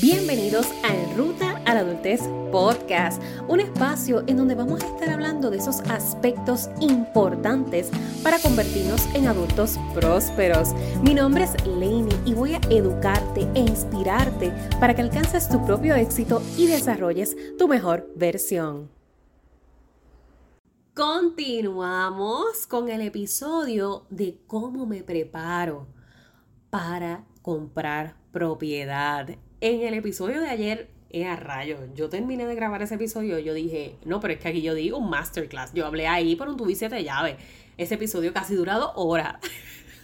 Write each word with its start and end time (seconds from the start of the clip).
Bienvenidos 0.00 0.68
a 0.84 0.96
En 0.96 1.18
Ruta 1.18 1.60
a 1.66 1.74
la 1.74 1.80
Adultez 1.80 2.22
Podcast, 2.50 3.22
un 3.46 3.60
espacio 3.60 4.24
en 4.26 4.38
donde 4.38 4.54
vamos 4.54 4.82
a 4.82 4.86
estar 4.86 5.10
hablando 5.10 5.50
de 5.50 5.58
esos 5.58 5.80
aspectos 5.80 6.70
importantes 6.80 7.90
para 8.22 8.38
convertirnos 8.38 9.04
en 9.14 9.26
adultos 9.26 9.78
prósperos. 9.92 10.72
Mi 11.02 11.12
nombre 11.12 11.44
es 11.44 11.66
Lainey 11.66 12.18
y 12.24 12.32
voy 12.32 12.54
a 12.54 12.60
educarte 12.70 13.46
e 13.54 13.60
inspirarte 13.60 14.50
para 14.80 14.94
que 14.94 15.02
alcances 15.02 15.50
tu 15.50 15.62
propio 15.66 15.94
éxito 15.94 16.40
y 16.56 16.68
desarrolles 16.68 17.36
tu 17.58 17.68
mejor 17.68 18.10
versión. 18.16 18.90
Continuamos 20.94 22.66
con 22.66 22.88
el 22.88 23.02
episodio 23.02 24.06
de 24.08 24.40
cómo 24.46 24.86
me 24.86 25.02
preparo 25.02 25.86
para 26.70 27.26
comprar 27.42 28.16
propiedad 28.32 29.36
en 29.62 29.82
el 29.82 29.94
episodio 29.94 30.40
de 30.40 30.48
ayer, 30.48 30.88
eh, 31.10 31.24
a 31.24 31.36
rayo, 31.36 31.78
yo 31.94 32.08
terminé 32.08 32.46
de 32.46 32.54
grabar 32.56 32.82
ese 32.82 32.96
episodio, 32.96 33.38
yo 33.38 33.54
dije, 33.54 33.94
no, 34.04 34.18
pero 34.18 34.34
es 34.34 34.40
que 34.40 34.48
aquí 34.48 34.60
yo 34.60 34.74
digo 34.74 34.98
un 34.98 35.08
masterclass. 35.08 35.72
Yo 35.72 35.86
hablé 35.86 36.08
ahí 36.08 36.34
por 36.34 36.48
un 36.48 36.56
tubi 36.56 36.74
de 36.74 37.04
llave. 37.04 37.36
Ese 37.78 37.94
episodio 37.94 38.32
casi 38.32 38.56
durado 38.56 38.92
horas. 38.96 39.36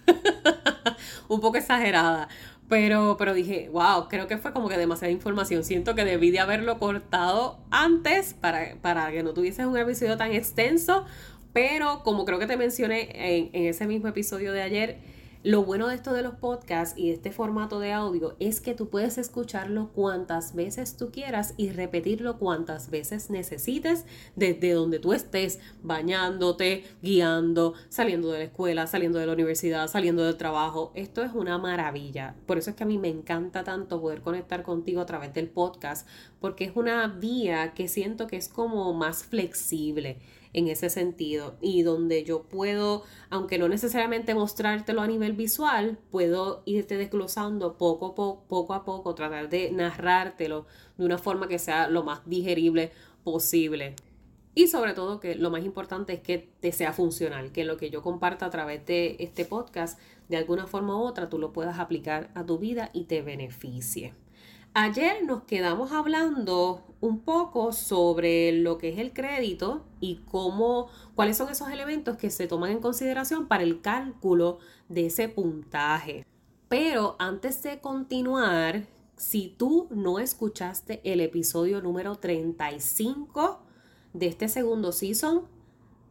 un 1.28 1.40
poco 1.40 1.56
exagerada. 1.56 2.28
Pero, 2.68 3.16
pero 3.18 3.34
dije, 3.34 3.68
wow, 3.72 4.08
creo 4.08 4.28
que 4.28 4.38
fue 4.38 4.52
como 4.52 4.68
que 4.68 4.76
demasiada 4.76 5.10
información. 5.10 5.64
Siento 5.64 5.96
que 5.96 6.04
debí 6.04 6.30
de 6.30 6.38
haberlo 6.38 6.78
cortado 6.78 7.58
antes 7.70 8.34
para, 8.34 8.76
para 8.80 9.10
que 9.10 9.24
no 9.24 9.34
tuvieses 9.34 9.66
un 9.66 9.76
episodio 9.76 10.16
tan 10.16 10.30
extenso. 10.32 11.04
Pero 11.52 12.04
como 12.04 12.24
creo 12.24 12.38
que 12.38 12.46
te 12.46 12.56
mencioné 12.56 13.08
en, 13.14 13.50
en 13.52 13.64
ese 13.64 13.88
mismo 13.88 14.06
episodio 14.06 14.52
de 14.52 14.62
ayer, 14.62 14.98
lo 15.48 15.64
bueno 15.64 15.88
de 15.88 15.94
esto 15.94 16.12
de 16.12 16.22
los 16.22 16.34
podcasts 16.34 16.98
y 16.98 17.10
este 17.10 17.32
formato 17.32 17.80
de 17.80 17.94
audio 17.94 18.36
es 18.38 18.60
que 18.60 18.74
tú 18.74 18.90
puedes 18.90 19.16
escucharlo 19.16 19.88
cuantas 19.94 20.54
veces 20.54 20.98
tú 20.98 21.10
quieras 21.10 21.54
y 21.56 21.70
repetirlo 21.70 22.36
cuantas 22.38 22.90
veces 22.90 23.30
necesites 23.30 24.04
desde 24.36 24.72
donde 24.72 24.98
tú 24.98 25.14
estés, 25.14 25.58
bañándote, 25.82 26.84
guiando, 27.00 27.72
saliendo 27.88 28.30
de 28.30 28.40
la 28.40 28.44
escuela, 28.44 28.86
saliendo 28.86 29.18
de 29.18 29.24
la 29.24 29.32
universidad, 29.32 29.88
saliendo 29.88 30.22
del 30.22 30.36
trabajo. 30.36 30.92
Esto 30.94 31.22
es 31.22 31.32
una 31.32 31.56
maravilla. 31.56 32.34
Por 32.44 32.58
eso 32.58 32.68
es 32.68 32.76
que 32.76 32.82
a 32.82 32.86
mí 32.86 32.98
me 32.98 33.08
encanta 33.08 33.64
tanto 33.64 34.02
poder 34.02 34.20
conectar 34.20 34.62
contigo 34.62 35.00
a 35.00 35.06
través 35.06 35.32
del 35.32 35.48
podcast, 35.48 36.06
porque 36.40 36.64
es 36.64 36.72
una 36.74 37.08
vía 37.08 37.72
que 37.72 37.88
siento 37.88 38.26
que 38.26 38.36
es 38.36 38.50
como 38.50 38.92
más 38.92 39.24
flexible 39.24 40.18
en 40.52 40.68
ese 40.68 40.90
sentido 40.90 41.56
y 41.60 41.82
donde 41.82 42.24
yo 42.24 42.42
puedo, 42.42 43.02
aunque 43.30 43.58
no 43.58 43.68
necesariamente 43.68 44.34
mostrártelo 44.34 45.02
a 45.02 45.06
nivel 45.06 45.32
visual, 45.32 45.98
puedo 46.10 46.62
irte 46.66 46.96
desglosando 46.96 47.76
poco, 47.78 48.14
poco 48.14 48.74
a 48.74 48.84
poco, 48.84 49.14
tratar 49.14 49.48
de 49.48 49.70
narrártelo 49.70 50.66
de 50.96 51.04
una 51.04 51.18
forma 51.18 51.48
que 51.48 51.58
sea 51.58 51.88
lo 51.88 52.02
más 52.04 52.20
digerible 52.26 52.92
posible. 53.24 53.94
Y 54.54 54.66
sobre 54.66 54.92
todo 54.92 55.20
que 55.20 55.36
lo 55.36 55.50
más 55.50 55.64
importante 55.64 56.14
es 56.14 56.20
que 56.20 56.50
te 56.60 56.72
sea 56.72 56.92
funcional, 56.92 57.52
que 57.52 57.64
lo 57.64 57.76
que 57.76 57.90
yo 57.90 58.02
comparta 58.02 58.46
a 58.46 58.50
través 58.50 58.84
de 58.86 59.16
este 59.20 59.44
podcast, 59.44 60.00
de 60.28 60.36
alguna 60.36 60.66
forma 60.66 60.96
u 60.96 61.02
otra, 61.02 61.28
tú 61.28 61.38
lo 61.38 61.52
puedas 61.52 61.78
aplicar 61.78 62.30
a 62.34 62.44
tu 62.44 62.58
vida 62.58 62.90
y 62.92 63.04
te 63.04 63.22
beneficie. 63.22 64.14
Ayer 64.80 65.24
nos 65.24 65.42
quedamos 65.42 65.90
hablando 65.90 66.84
un 67.00 67.18
poco 67.18 67.72
sobre 67.72 68.52
lo 68.52 68.78
que 68.78 68.90
es 68.90 68.98
el 69.00 69.12
crédito 69.12 69.84
y 69.98 70.20
cómo, 70.30 70.86
cuáles 71.16 71.36
son 71.36 71.48
esos 71.48 71.68
elementos 71.72 72.16
que 72.16 72.30
se 72.30 72.46
toman 72.46 72.70
en 72.70 72.78
consideración 72.78 73.48
para 73.48 73.64
el 73.64 73.80
cálculo 73.80 74.60
de 74.88 75.06
ese 75.06 75.28
puntaje. 75.28 76.24
Pero 76.68 77.16
antes 77.18 77.60
de 77.64 77.80
continuar, 77.80 78.86
si 79.16 79.52
tú 79.58 79.88
no 79.90 80.20
escuchaste 80.20 81.00
el 81.02 81.22
episodio 81.22 81.82
número 81.82 82.14
35 82.14 83.58
de 84.12 84.26
este 84.28 84.48
segundo 84.48 84.92
season, 84.92 85.48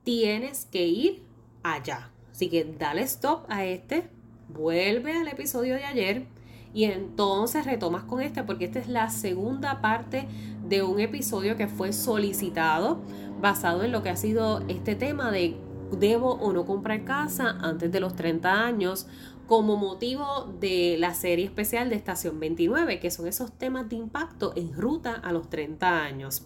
tienes 0.03 0.65
que 0.65 0.85
ir 0.85 1.23
allá. 1.63 2.11
Así 2.33 2.49
que 2.49 2.65
dale 2.65 3.03
stop 3.03 3.45
a 3.47 3.63
este, 3.65 4.09
vuelve 4.49 5.13
al 5.13 5.29
episodio 5.29 5.75
de 5.75 5.85
ayer 5.85 6.36
y 6.77 6.83
entonces 6.83 7.65
retomas 7.65 8.03
con 8.03 8.21
este 8.21 8.43
porque 8.43 8.65
esta 8.65 8.77
es 8.77 8.87
la 8.87 9.09
segunda 9.09 9.81
parte 9.81 10.27
de 10.63 10.83
un 10.83 10.99
episodio 10.99 11.57
que 11.57 11.67
fue 11.67 11.91
solicitado 11.91 13.01
basado 13.41 13.81
en 13.81 13.91
lo 13.91 14.03
que 14.03 14.11
ha 14.11 14.15
sido 14.15 14.63
este 14.67 14.93
tema 14.93 15.31
de 15.31 15.57
debo 15.91 16.33
o 16.33 16.53
no 16.53 16.67
comprar 16.67 17.03
casa 17.03 17.57
antes 17.61 17.91
de 17.91 17.99
los 17.99 18.15
30 18.15 18.63
años 18.63 19.07
como 19.47 19.75
motivo 19.75 20.53
de 20.59 20.97
la 20.99 21.15
serie 21.15 21.45
especial 21.45 21.89
de 21.89 21.95
Estación 21.95 22.39
29, 22.39 22.99
que 22.99 23.09
son 23.09 23.25
esos 23.25 23.53
temas 23.53 23.89
de 23.89 23.95
impacto 23.95 24.53
en 24.55 24.71
ruta 24.73 25.15
a 25.15 25.31
los 25.31 25.49
30 25.49 26.03
años. 26.03 26.45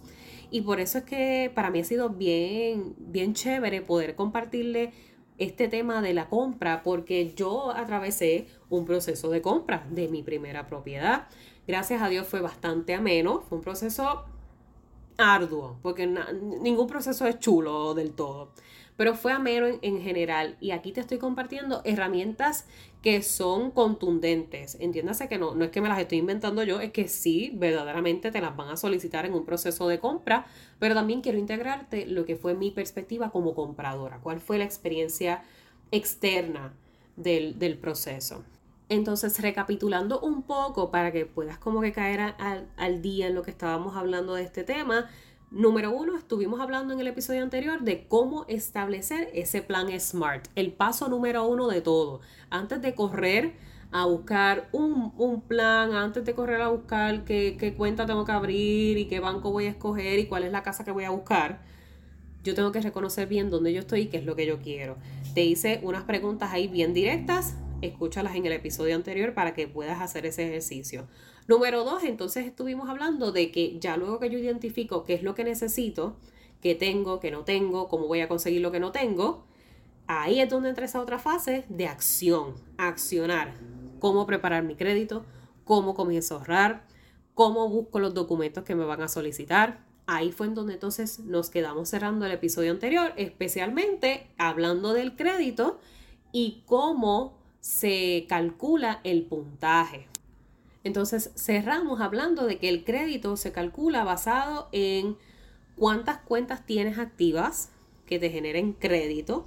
Y 0.50 0.62
por 0.62 0.80
eso 0.80 1.00
es 1.00 1.03
que 1.03 1.52
para 1.53 1.72
mí 1.72 1.80
ha 1.80 1.84
sido 1.84 2.09
bien, 2.09 2.96
bien 3.00 3.34
chévere 3.34 3.81
poder 3.81 4.16
compartirle 4.16 4.94
este 5.38 5.68
tema 5.68 6.02
de 6.02 6.14
la 6.14 6.30
compra 6.30 6.84
porque 6.84 7.34
yo 7.34 7.72
atravesé 7.72 8.47
un 8.69 8.86
proceso 8.86 9.30
de 9.30 9.42
compra 9.42 9.86
de 9.90 10.08
mi 10.08 10.24
primera 10.24 10.68
propiedad. 10.68 11.28
Gracias 11.68 12.02
a 12.02 12.09
Dios 12.09 12.28
fue 12.28 12.42
bastante 12.42 12.94
ameno, 12.94 13.41
fue 13.41 13.58
un 13.58 13.64
proceso 13.64 14.25
arduo, 15.18 15.78
porque 15.81 16.08
ningún 16.62 16.88
proceso 16.88 17.28
es 17.28 17.40
chulo 17.40 17.94
del 17.94 18.14
todo 18.14 18.52
pero 18.97 19.16
fue 19.16 19.31
ameno 19.31 19.68
en, 19.68 19.79
en, 19.81 20.02
general. 20.02 20.57
Y 20.59 20.72
aquí 20.72 20.91
te 20.91 21.02
estoy 21.02 21.18
compartiendo 21.18 21.81
herramientas 21.85 22.66
que 23.02 23.24
son 23.24 23.72
contundentes. 23.72 24.78
Entiéndase 24.79 25.28
que 25.28 25.38
no, 25.38 25.56
no 25.56 25.66
es 25.66 25.72
que 25.72 25.81
me 25.81 25.90
las 25.90 26.00
estoy 26.00 26.19
inventando 26.19 26.63
yo, 26.63 26.79
es 26.79 26.91
que 26.91 27.07
sí, 27.07 27.52
verdaderamente 27.56 28.31
te 28.31 28.41
las 28.41 28.56
van 28.56 28.69
a 28.69 28.78
solicitar 28.78 29.25
en 29.25 29.34
un 29.34 29.46
proceso 29.46 29.88
de 29.88 30.00
compra, 30.00 30.46
pero 30.79 30.94
también 30.94 31.22
quiero 31.22 31.38
integrarte 31.38 32.06
lo 32.06 32.25
que 32.25 32.35
fue 32.35 32.53
mi 32.53 32.72
perspectiva 32.72 33.31
como 33.31 33.56
compradora, 33.56 34.19
cuál 34.19 34.40
fue 34.40 34.57
la 34.57 34.66
experiencia 34.66 35.44
externa 35.91 36.73
del, 37.16 37.58
del 37.58 37.78
proceso. 37.78 38.44
Entonces, 38.90 39.40
recapitulando 39.40 40.19
un 40.19 40.44
poco 40.44 40.91
para 40.91 41.13
que 41.13 41.25
puedas 41.25 41.58
como 41.58 41.81
que 41.81 41.94
caer 41.94 42.19
al, 42.19 42.68
al 42.75 43.02
día 43.02 43.28
en 43.28 43.35
lo 43.35 43.41
que 43.41 43.52
estábamos 43.52 43.96
hablando 43.96 44.35
de 44.35 44.44
este 44.44 44.63
tema, 44.66 45.09
Número 45.51 45.91
uno, 45.91 46.17
estuvimos 46.17 46.62
hablando 46.62 46.94
en 46.94 47.01
el 47.01 47.07
episodio 47.07 47.44
anterior 47.44 47.81
de 47.81 48.07
cómo 48.07 48.45
establecer 48.47 49.29
ese 49.34 49.62
plan 49.62 49.88
SMART, 50.00 50.47
el 50.56 50.72
paso 50.72 51.09
número 51.09 51.45
uno 51.45 51.67
de 51.67 51.81
todo. 51.81 52.22
Antes 52.50 52.81
de 52.81 52.95
correr 52.95 53.56
a 53.91 54.06
buscar 54.06 54.69
un, 54.72 55.44
plan, 55.45 55.94
antes 55.94 56.23
de 56.23 56.34
correr 56.34 56.61
a 56.61 56.69
buscar 56.69 57.25
qué, 57.25 57.57
qué, 57.59 57.73
cuenta 57.73 58.06
tengo 58.06 58.23
que 58.23 58.31
abrir 58.31 58.97
y 58.97 59.09
qué 59.09 59.19
banco 59.19 59.51
voy 59.51 59.66
a 59.66 59.72
escoger 59.72 60.19
y 60.19 60.28
cuál 60.28 60.45
es 60.45 60.53
la 60.53 60.63
casa 60.63 60.85
que 60.85 60.91
voy 60.91 61.03
a 61.03 61.09
buscar, 61.09 61.59
yo 62.45 62.56
tengo 62.56 62.72
que 62.72 62.79
reconocer 62.79 63.28
bien 63.28 63.50
dónde 63.50 63.73
yo 63.73 63.81
estoy 63.81 64.03
y 64.03 64.06
qué 64.06 64.19
es 64.19 64.25
lo 64.25 64.38
que 64.38 64.45
yo 64.45 64.59
quiero. 64.61 64.95
Te 65.34 65.44
hice 65.44 65.81
unas 65.84 66.03
preguntas 66.03 66.53
ahí 66.53 66.69
bien 66.69 66.94
directas, 66.94 67.57
escúchalas 67.81 68.38
en 68.38 68.45
el 68.45 68.53
episodio 68.53 68.95
anterior 68.95 69.34
para 69.34 69.53
que 69.53 69.67
puedas 69.67 70.00
hacer 70.00 70.25
ese 70.25 70.47
ejercicio. 70.47 71.07
Número 71.51 71.84
dos, 71.84 72.06
entonces 72.06 72.45
estuvimos 72.45 72.88
hablando 72.88 73.34
de 73.34 73.51
que 73.51 73.78
ya 73.78 73.97
luego 73.97 74.19
que 74.19 74.29
yo 74.29 74.39
identifico 74.39 75.03
qué 75.03 75.16
es 75.16 75.22
lo 75.22 75.35
que 75.35 75.44
necesito, 75.44 76.16
qué 76.62 76.75
tengo, 76.75 77.19
qué 77.19 77.29
no 77.29 77.44
tengo, 77.44 77.89
cómo 77.89 78.07
voy 78.07 78.22
a 78.22 78.29
conseguir 78.29 78.62
lo 78.62 78.72
que 78.72 78.79
no 78.79 78.94
tengo, 78.94 79.44
ahí 80.07 80.40
es 80.40 80.50
donde 80.50 80.69
entra 80.69 80.85
esa 80.85 81.01
otra 81.01 81.19
fase 81.19 81.66
de 81.67 81.88
acción, 81.88 82.56
accionar, 82.78 83.53
cómo 84.00 84.25
preparar 84.25 84.63
mi 84.63 84.78
crédito, 84.78 85.25
cómo 85.66 85.94
comienzo 85.94 86.35
a 86.35 86.38
ahorrar, 86.38 86.88
cómo 87.34 87.67
busco 87.67 88.00
los 88.00 88.13
documentos 88.13 88.63
que 88.63 88.73
me 88.73 88.85
van 88.85 89.01
a 89.01 89.09
solicitar. 89.09 89.84
Ahí 90.06 90.31
fue 90.31 90.47
en 90.47 90.56
donde 90.56 90.75
entonces 90.75 91.19
nos 91.19 91.50
quedamos 91.50 91.90
cerrando 91.90 92.25
el 92.25 92.31
episodio 92.31 92.72
anterior, 92.72 93.11
especialmente 93.17 94.25
hablando 94.38 94.94
del 94.94 95.17
crédito 95.17 95.81
y 96.31 96.63
cómo 96.66 97.38
se 97.59 98.25
calcula 98.29 99.01
el 99.03 99.23
puntaje. 99.25 100.10
Entonces 100.84 101.31
cerramos 101.36 102.02
hablando 102.02 102.46
de 102.46 102.58
que 102.58 102.70
el 102.70 102.84
crédito 102.84 103.38
se 103.38 103.52
calcula 103.52 104.03
basado 104.03 104.70
en 104.72 105.17
cuántas 105.76 106.20
cuentas 106.20 106.66
tienes 106.66 106.97
activas 106.97 107.70
que 108.05 108.20
te 108.20 108.29
generen 108.29 108.73
crédito, 108.73 109.46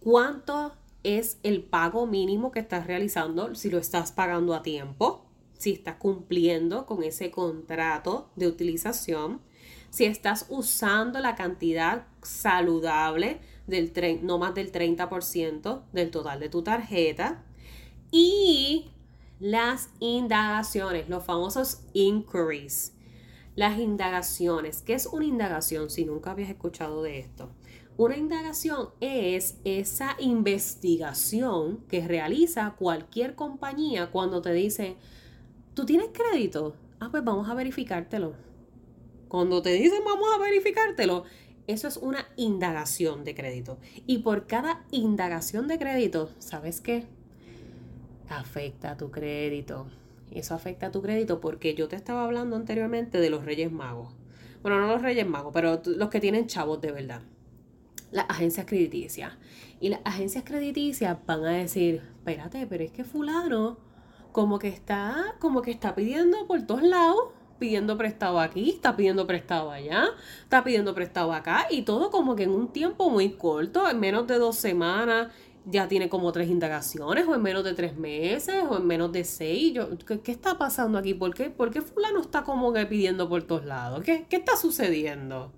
cuánto 0.00 0.74
es 1.02 1.38
el 1.42 1.62
pago 1.62 2.06
mínimo 2.06 2.50
que 2.50 2.60
estás 2.60 2.86
realizando, 2.86 3.54
si 3.54 3.70
lo 3.70 3.78
estás 3.78 4.12
pagando 4.12 4.54
a 4.54 4.62
tiempo, 4.62 5.26
si 5.58 5.72
estás 5.72 5.96
cumpliendo 5.96 6.86
con 6.86 7.02
ese 7.02 7.30
contrato 7.30 8.30
de 8.36 8.48
utilización, 8.48 9.40
si 9.90 10.06
estás 10.06 10.46
usando 10.48 11.20
la 11.20 11.36
cantidad 11.36 12.06
saludable 12.22 13.40
del 13.66 13.92
no 14.22 14.38
más 14.38 14.54
del 14.54 14.72
30% 14.72 15.82
del 15.92 16.10
total 16.10 16.40
de 16.40 16.48
tu 16.48 16.62
tarjeta 16.62 17.44
y 18.10 18.90
las 19.42 19.90
indagaciones, 19.98 21.08
los 21.08 21.24
famosos 21.24 21.80
inquiries. 21.94 22.92
Las 23.56 23.76
indagaciones. 23.80 24.82
¿Qué 24.82 24.94
es 24.94 25.06
una 25.06 25.24
indagación 25.24 25.90
si 25.90 26.04
nunca 26.04 26.30
habías 26.30 26.48
escuchado 26.48 27.02
de 27.02 27.18
esto? 27.18 27.50
Una 27.96 28.16
indagación 28.16 28.90
es 29.00 29.56
esa 29.64 30.14
investigación 30.20 31.78
que 31.88 32.06
realiza 32.06 32.76
cualquier 32.78 33.34
compañía 33.34 34.12
cuando 34.12 34.42
te 34.42 34.52
dice, 34.52 34.96
¿tú 35.74 35.86
tienes 35.86 36.10
crédito? 36.12 36.76
Ah, 37.00 37.08
pues 37.10 37.24
vamos 37.24 37.48
a 37.48 37.54
verificártelo. 37.54 38.34
Cuando 39.26 39.60
te 39.60 39.70
dicen 39.70 40.04
vamos 40.04 40.28
a 40.32 40.38
verificártelo, 40.38 41.24
eso 41.66 41.88
es 41.88 41.96
una 41.96 42.28
indagación 42.36 43.24
de 43.24 43.34
crédito. 43.34 43.80
Y 44.06 44.18
por 44.18 44.46
cada 44.46 44.84
indagación 44.92 45.66
de 45.66 45.80
crédito, 45.80 46.30
¿sabes 46.38 46.80
qué? 46.80 47.08
Afecta 48.38 48.96
tu 48.96 49.10
crédito. 49.10 49.86
Eso 50.30 50.54
afecta 50.54 50.86
a 50.86 50.90
tu 50.90 51.02
crédito 51.02 51.40
porque 51.40 51.74
yo 51.74 51.88
te 51.88 51.96
estaba 51.96 52.24
hablando 52.24 52.56
anteriormente 52.56 53.20
de 53.20 53.30
los 53.30 53.44
Reyes 53.44 53.70
Magos. 53.70 54.14
Bueno, 54.62 54.80
no 54.80 54.86
los 54.86 55.02
Reyes 55.02 55.26
Magos, 55.26 55.52
pero 55.52 55.82
los 55.84 56.08
que 56.08 56.20
tienen 56.20 56.46
chavos 56.46 56.80
de 56.80 56.92
verdad. 56.92 57.20
Las 58.10 58.26
agencias 58.30 58.66
crediticias. 58.66 59.34
Y 59.80 59.90
las 59.90 60.00
agencias 60.04 60.44
crediticias 60.44 61.18
van 61.26 61.44
a 61.44 61.50
decir, 61.50 61.96
espérate, 61.96 62.66
pero 62.66 62.84
es 62.84 62.92
que 62.92 63.04
fulano 63.04 63.78
como 64.32 64.58
que 64.58 64.68
está, 64.68 65.34
como 65.38 65.60
que 65.60 65.70
está 65.70 65.94
pidiendo 65.94 66.46
por 66.46 66.62
todos 66.62 66.82
lados 66.82 67.32
pidiendo 67.58 67.96
prestado 67.96 68.40
aquí, 68.40 68.70
está 68.70 68.96
pidiendo 68.96 69.24
prestado 69.24 69.70
allá, 69.70 70.06
está 70.42 70.64
pidiendo 70.64 70.96
prestado 70.96 71.32
acá 71.32 71.68
y 71.70 71.82
todo 71.82 72.10
como 72.10 72.34
que 72.34 72.42
en 72.42 72.50
un 72.50 72.72
tiempo 72.72 73.08
muy 73.08 73.34
corto, 73.34 73.88
en 73.88 74.00
menos 74.00 74.26
de 74.26 74.38
dos 74.38 74.56
semanas 74.56 75.28
ya 75.64 75.88
tiene 75.88 76.08
como 76.08 76.32
tres 76.32 76.48
indagaciones 76.48 77.26
o 77.26 77.34
en 77.34 77.42
menos 77.42 77.64
de 77.64 77.74
tres 77.74 77.96
meses 77.96 78.64
o 78.68 78.78
en 78.78 78.86
menos 78.86 79.12
de 79.12 79.24
seis. 79.24 79.72
Yo, 79.74 79.88
¿qué, 80.22 80.32
está 80.32 80.58
pasando 80.58 80.98
aquí? 80.98 81.14
¿Por 81.14 81.34
qué, 81.34 81.50
¿Por 81.50 81.70
qué 81.70 81.82
fulano 81.82 82.20
está 82.20 82.42
como 82.42 82.72
pidiendo 82.88 83.28
por 83.28 83.42
todos 83.44 83.64
lados? 83.64 84.02
¿Qué, 84.04 84.26
¿Qué 84.28 84.36
está 84.36 84.56
sucediendo? 84.56 85.52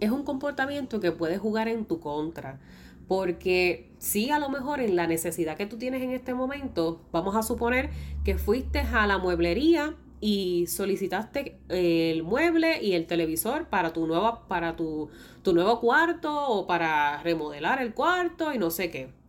Es 0.00 0.10
un 0.10 0.24
comportamiento 0.24 1.00
que 1.00 1.12
puede 1.12 1.38
jugar 1.38 1.68
en 1.68 1.84
tu 1.84 2.00
contra. 2.00 2.60
Porque 3.08 3.90
sí, 3.98 4.30
a 4.30 4.38
lo 4.38 4.48
mejor 4.48 4.80
en 4.80 4.96
la 4.96 5.06
necesidad 5.06 5.56
que 5.58 5.66
tú 5.66 5.76
tienes 5.76 6.02
en 6.02 6.10
este 6.12 6.32
momento, 6.32 7.02
vamos 7.12 7.36
a 7.36 7.42
suponer 7.42 7.90
que 8.24 8.38
fuiste 8.38 8.80
a 8.80 9.06
la 9.06 9.18
mueblería 9.18 9.94
y 10.20 10.66
solicitaste 10.68 11.58
el 11.68 12.22
mueble 12.22 12.82
y 12.82 12.94
el 12.94 13.06
televisor 13.06 13.66
para 13.66 13.92
tu 13.92 14.06
nueva, 14.06 14.48
para 14.48 14.74
tu, 14.74 15.10
tu 15.42 15.52
nuevo 15.52 15.80
cuarto 15.80 16.48
o 16.48 16.66
para 16.66 17.22
remodelar 17.22 17.82
el 17.82 17.92
cuarto 17.92 18.54
y 18.54 18.58
no 18.58 18.70
sé 18.70 18.90
qué. 18.90 19.23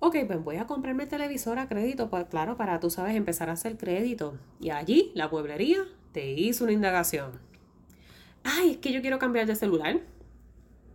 Ok, 0.00 0.16
pues 0.26 0.42
voy 0.44 0.56
a 0.56 0.66
comprarme 0.66 1.04
el 1.04 1.08
televisor 1.08 1.58
a 1.58 1.68
crédito, 1.68 2.08
pues 2.08 2.26
claro, 2.26 2.56
para 2.56 2.78
tú 2.78 2.88
sabes 2.88 3.16
empezar 3.16 3.50
a 3.50 3.54
hacer 3.54 3.76
crédito. 3.76 4.38
Y 4.60 4.70
allí 4.70 5.10
la 5.14 5.28
pueblería 5.28 5.84
te 6.12 6.30
hizo 6.32 6.64
una 6.64 6.72
indagación. 6.72 7.32
Ay, 8.44 8.72
es 8.72 8.76
que 8.78 8.92
yo 8.92 9.00
quiero 9.00 9.18
cambiar 9.18 9.46
de 9.46 9.56
celular. 9.56 10.00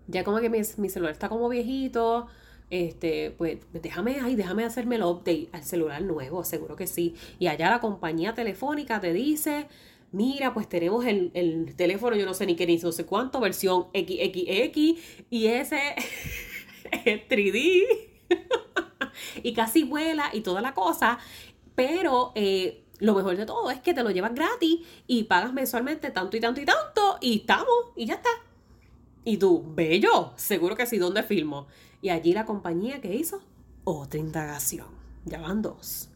Ya 0.08 0.24
como 0.24 0.40
que 0.40 0.50
mi, 0.50 0.60
mi 0.78 0.90
celular 0.90 1.14
está 1.14 1.30
como 1.30 1.50
viejito, 1.50 2.28
este, 2.70 3.32
pues 3.38 3.60
déjame, 3.72 4.20
ay, 4.22 4.36
déjame 4.36 4.66
hacerme 4.66 4.96
el 4.96 5.04
update 5.04 5.50
al 5.52 5.64
celular 5.64 6.02
nuevo, 6.02 6.44
seguro 6.44 6.76
que 6.76 6.88
sí. 6.88 7.14
Y 7.40 7.48
allá 7.48 7.70
la 7.70 7.80
compañía 7.80 8.34
telefónica 8.34 9.00
te 9.00 9.14
dice, 9.14 9.68
mira, 10.12 10.54
pues 10.54 10.68
tenemos 10.68 11.06
el, 11.06 11.74
teléfono, 11.76 12.16
yo 12.16 12.26
no 12.26 12.34
sé 12.34 12.46
ni 12.46 12.56
qué 12.56 12.66
ni 12.66 12.78
no 12.78 12.92
sé 12.92 13.06
cuánto, 13.06 13.40
versión 13.40 13.88
XXX, 13.94 14.78
y 15.30 15.48
ese 15.48 15.82
es 17.06 17.28
3D, 17.30 17.84
y 19.42 19.54
casi 19.54 19.84
vuela 19.84 20.30
y 20.34 20.42
toda 20.42 20.62
la 20.62 20.74
cosa, 20.74 21.20
pero 21.76 22.32
eh, 22.36 22.84
lo 23.00 23.16
mejor 23.16 23.36
de 23.36 23.46
todo 23.46 23.70
es 23.72 23.80
que 23.80 23.94
te 23.94 24.04
lo 24.04 24.12
llevas 24.12 24.34
gratis 24.34 24.80
y 25.08 25.24
pagas 25.24 25.54
mensualmente 25.54 26.12
tanto 26.12 26.38
y 26.38 26.40
tanto 26.40 26.62
y 26.62 26.66
tanto, 26.66 27.18
y 27.22 27.40
estamos, 27.40 27.68
y 27.96 28.06
ya 28.06 28.16
está. 28.16 28.30
Y 29.26 29.38
tú, 29.38 29.64
bello, 29.76 30.34
seguro 30.36 30.76
que 30.76 30.86
sí, 30.86 30.98
¿dónde 30.98 31.24
filmo? 31.24 31.68
Y 32.02 32.10
allí 32.10 32.34
la 32.34 32.46
compañía 32.46 33.02
que 33.02 33.16
hizo 33.16 33.42
otra 33.84 34.20
indagación. 34.20 34.88
Ya 35.26 35.40
van 35.40 35.62
dos. 35.62 36.10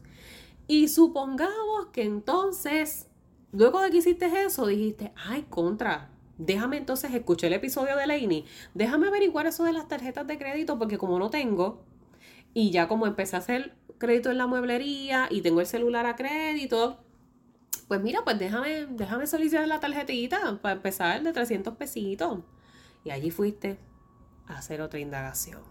Y 0.66 0.88
supongamos 0.88 1.86
que 1.92 2.02
entonces, 2.02 3.06
luego 3.52 3.80
de 3.80 3.90
que 3.90 3.98
hiciste 3.98 4.26
eso, 4.44 4.66
dijiste, 4.66 5.12
ay, 5.16 5.46
contra, 5.48 6.10
déjame 6.36 6.76
entonces, 6.76 7.12
escuché 7.14 7.46
el 7.46 7.54
episodio 7.54 7.96
de 7.96 8.06
Lainey, 8.06 8.44
déjame 8.74 9.08
averiguar 9.08 9.46
eso 9.46 9.64
de 9.64 9.72
las 9.72 9.88
tarjetas 9.88 10.26
de 10.26 10.38
crédito 10.38 10.78
porque 10.78 10.98
como 10.98 11.18
no 11.18 11.30
tengo, 11.30 11.82
y 12.54 12.70
ya 12.70 12.88
como 12.88 13.06
empecé 13.06 13.36
a 13.36 13.40
hacer 13.40 13.76
crédito 13.98 14.30
en 14.30 14.38
la 14.38 14.46
mueblería 14.46 15.28
y 15.30 15.42
tengo 15.42 15.60
el 15.60 15.66
celular 15.66 16.06
a 16.06 16.16
crédito, 16.16 16.98
pues 17.88 18.00
mira, 18.02 18.20
pues 18.24 18.38
déjame, 18.38 18.86
déjame 18.86 19.26
solicitar 19.26 19.66
la 19.66 19.80
tarjetita 19.80 20.58
para 20.60 20.74
empezar 20.74 21.22
de 21.22 21.32
300 21.32 21.76
pesitos. 21.76 22.40
Y 23.04 23.10
allí 23.10 23.30
fuiste 23.30 23.78
a 24.46 24.58
hacer 24.58 24.80
otra 24.80 25.00
indagación. 25.00 25.62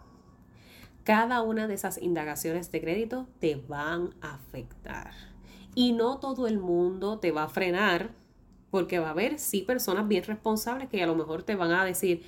Cada 1.04 1.42
una 1.42 1.68
de 1.68 1.76
esas 1.76 2.02
indagaciones 2.02 2.72
de 2.72 2.82
crédito 2.82 3.28
te 3.40 3.56
van 3.56 4.16
a 4.22 4.36
afectar. 4.36 5.12
Y 5.76 5.94
no 5.94 6.20
todo 6.20 6.48
el 6.48 6.60
mundo 6.60 7.20
te 7.20 7.32
va 7.32 7.44
a 7.44 7.50
frenar, 7.50 8.12
porque 8.72 9.00
va 9.00 9.08
a 9.08 9.12
haber, 9.12 9.40
sí, 9.40 9.62
personas 9.62 10.08
bien 10.08 10.24
responsables 10.24 10.90
que 10.90 11.02
a 11.02 11.08
lo 11.08 11.16
mejor 11.16 11.44
te 11.44 11.56
van 11.56 11.72
a 11.72 11.86
decir, 11.86 12.24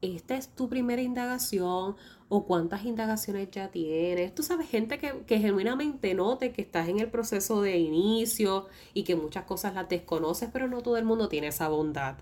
esta 0.00 0.36
es 0.36 0.48
tu 0.48 0.68
primera 0.68 1.02
indagación 1.02 1.96
o 2.34 2.46
cuántas 2.46 2.86
indagaciones 2.86 3.50
ya 3.50 3.68
tienes. 3.70 4.34
Tú 4.34 4.42
sabes, 4.42 4.66
gente 4.66 4.96
que, 4.98 5.22
que, 5.26 5.38
genuinamente 5.38 6.14
note 6.14 6.50
que 6.50 6.62
estás 6.62 6.88
en 6.88 6.98
el 6.98 7.10
proceso 7.10 7.60
de 7.60 7.76
inicio 7.76 8.68
y 8.94 9.04
que 9.04 9.16
muchas 9.16 9.44
cosas 9.44 9.74
las 9.74 9.86
desconoces, 9.90 10.48
pero 10.50 10.66
no 10.66 10.80
todo 10.80 10.96
el 10.96 11.04
mundo 11.04 11.28
tiene 11.28 11.48
esa 11.48 11.68
bondad. 11.68 12.16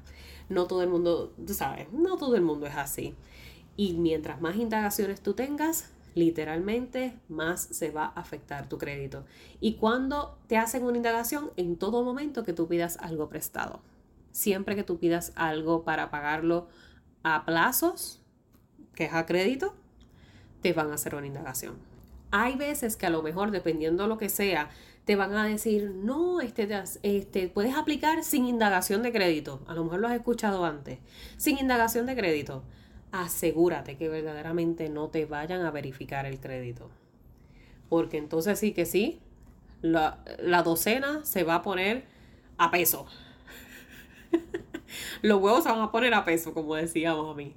No 0.48 0.66
todo 0.66 0.82
el 0.82 0.88
mundo, 0.88 1.32
tú 1.46 1.54
sabes, 1.54 1.92
no 1.92 2.16
todo 2.16 2.34
el 2.34 2.42
mundo 2.42 2.66
es 2.66 2.74
así. 2.74 3.14
Y 3.76 3.92
mientras 3.92 4.40
más 4.40 4.56
indagaciones 4.56 5.20
tú 5.20 5.34
tengas, 5.34 5.92
literalmente 6.16 7.16
más 7.28 7.60
se 7.60 7.92
va 7.92 8.06
a 8.06 8.20
afectar 8.20 8.68
tu 8.68 8.78
crédito. 8.78 9.24
Y 9.60 9.74
cuando 9.74 10.36
te 10.48 10.56
hacen 10.56 10.82
una 10.82 10.96
indagación, 10.96 11.52
en 11.56 11.76
todo 11.76 12.02
momento 12.02 12.42
que 12.42 12.52
tú 12.52 12.66
pidas 12.66 12.96
algo 12.96 13.28
prestado. 13.28 13.80
Siempre 14.32 14.74
que 14.74 14.82
tú 14.82 14.98
pidas 14.98 15.32
algo 15.36 15.84
para 15.84 16.10
pagarlo 16.10 16.66
a 17.22 17.44
plazos, 17.44 18.20
que 18.92 19.04
es 19.04 19.14
a 19.14 19.24
crédito, 19.24 19.76
te 20.60 20.72
van 20.72 20.90
a 20.90 20.94
hacer 20.94 21.14
una 21.14 21.26
indagación. 21.26 21.76
Hay 22.30 22.56
veces 22.56 22.96
que 22.96 23.06
a 23.06 23.10
lo 23.10 23.22
mejor, 23.22 23.50
dependiendo 23.50 24.04
de 24.04 24.08
lo 24.08 24.18
que 24.18 24.28
sea, 24.28 24.70
te 25.04 25.16
van 25.16 25.34
a 25.34 25.44
decir, 25.44 25.90
no, 25.90 26.40
este, 26.40 26.68
este, 27.02 27.48
puedes 27.48 27.74
aplicar 27.74 28.22
sin 28.22 28.46
indagación 28.46 29.02
de 29.02 29.12
crédito. 29.12 29.60
A 29.66 29.74
lo 29.74 29.84
mejor 29.84 30.00
lo 30.00 30.08
has 30.08 30.14
escuchado 30.14 30.64
antes. 30.64 30.98
Sin 31.36 31.58
indagación 31.58 32.06
de 32.06 32.14
crédito 32.14 32.62
asegúrate 33.12 33.96
que 33.96 34.08
verdaderamente 34.08 34.88
no 34.88 35.08
te 35.08 35.24
vayan 35.24 35.62
a 35.62 35.70
verificar 35.72 36.26
el 36.26 36.38
crédito. 36.38 36.90
Porque 37.88 38.18
entonces 38.18 38.58
sí 38.58 38.72
que 38.72 38.86
sí, 38.86 39.20
la, 39.82 40.22
la 40.38 40.62
docena 40.62 41.24
se 41.24 41.42
va 41.42 41.56
a 41.56 41.62
poner 41.62 42.04
a 42.56 42.70
peso. 42.70 43.06
Los 45.22 45.40
huevos 45.40 45.64
se 45.64 45.70
van 45.70 45.80
a 45.80 45.90
poner 45.90 46.14
a 46.14 46.24
peso, 46.24 46.54
como 46.54 46.76
decíamos 46.76 47.32
a 47.32 47.34
mí. 47.34 47.56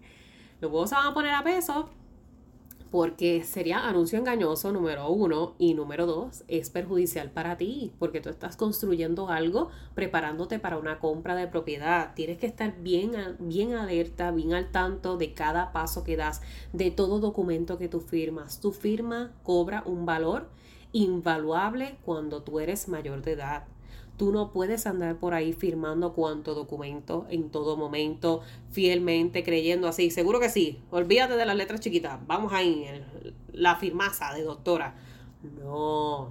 Los 0.60 0.72
huevos 0.72 0.90
se 0.90 0.96
van 0.96 1.08
a 1.08 1.14
poner 1.14 1.36
a 1.36 1.44
peso 1.44 1.90
porque 2.94 3.44
sería 3.44 3.90
anuncio 3.90 4.20
engañoso, 4.20 4.72
número 4.72 5.10
uno, 5.10 5.56
y 5.58 5.74
número 5.74 6.06
dos, 6.06 6.44
es 6.48 6.70
perjudicial 6.70 7.32
para 7.32 7.58
ti, 7.58 7.92
porque 7.98 8.22
tú 8.22 8.30
estás 8.30 8.56
construyendo 8.56 9.30
algo 9.30 9.70
preparándote 9.96 10.60
para 10.60 10.78
una 10.78 11.00
compra 11.00 11.34
de 11.34 11.48
propiedad. 11.48 12.14
Tienes 12.14 12.38
que 12.38 12.46
estar 12.46 12.84
bien, 12.84 13.14
bien 13.40 13.74
alerta, 13.74 14.30
bien 14.30 14.54
al 14.54 14.70
tanto 14.70 15.18
de 15.18 15.34
cada 15.34 15.72
paso 15.72 16.04
que 16.04 16.18
das, 16.18 16.44
de 16.72 16.92
todo 16.92 17.20
documento 17.20 17.80
que 17.80 17.88
tú 17.88 18.00
firmas. 18.00 18.60
Tu 18.60 18.72
firma 18.72 19.32
cobra 19.42 19.82
un 19.88 20.06
valor 20.06 20.52
invaluable 20.92 21.98
cuando 22.06 22.44
tú 22.44 22.60
eres 22.60 22.88
mayor 22.88 23.24
de 23.24 23.32
edad. 23.32 23.73
Tú 24.18 24.32
no 24.32 24.52
puedes 24.52 24.86
andar 24.86 25.18
por 25.18 25.34
ahí 25.34 25.54
firmando 25.54 26.14
cuanto 26.14 26.54
documento 26.54 27.26
en 27.30 27.50
todo 27.50 27.78
momento, 27.78 28.42
fielmente, 28.72 29.44
creyendo 29.44 29.88
así. 29.88 30.12
Seguro 30.12 30.40
que 30.40 30.50
sí. 30.50 30.80
Olvídate 30.92 31.36
de 31.36 31.46
las 31.46 31.56
letras 31.56 31.80
chiquitas. 31.80 32.20
Vamos 32.28 32.54
ahí, 32.54 32.86
la 33.52 33.76
firmaza 33.78 34.32
de 34.34 34.44
doctora. 34.44 34.96
No. 35.60 36.30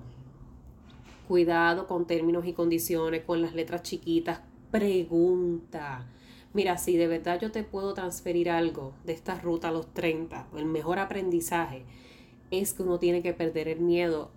Cuidado 1.27 1.89
con 1.89 2.07
términos 2.07 2.47
y 2.47 2.53
condiciones, 2.53 3.25
con 3.25 3.43
las 3.43 3.53
letras 3.53 3.83
chiquitas. 3.83 4.43
Pregunta. 4.71 6.07
Mira, 6.53 6.79
si 6.79 6.97
de 6.97 7.09
verdad 7.09 7.41
yo 7.41 7.51
te 7.51 7.65
puedo 7.65 7.95
transferir 7.95 8.49
algo 8.49 8.93
de 9.05 9.13
esta 9.13 9.41
ruta 9.41 9.69
a 9.69 9.73
los 9.73 9.93
30, 9.93 10.47
el 10.57 10.67
mejor 10.67 11.01
aprendizaje 11.01 11.85
es 12.53 12.75
que 12.75 12.83
uno 12.85 12.99
tiene 13.01 13.23
que 13.23 13.33
perder 13.33 13.67
el 13.67 13.81
miedo 13.81 14.31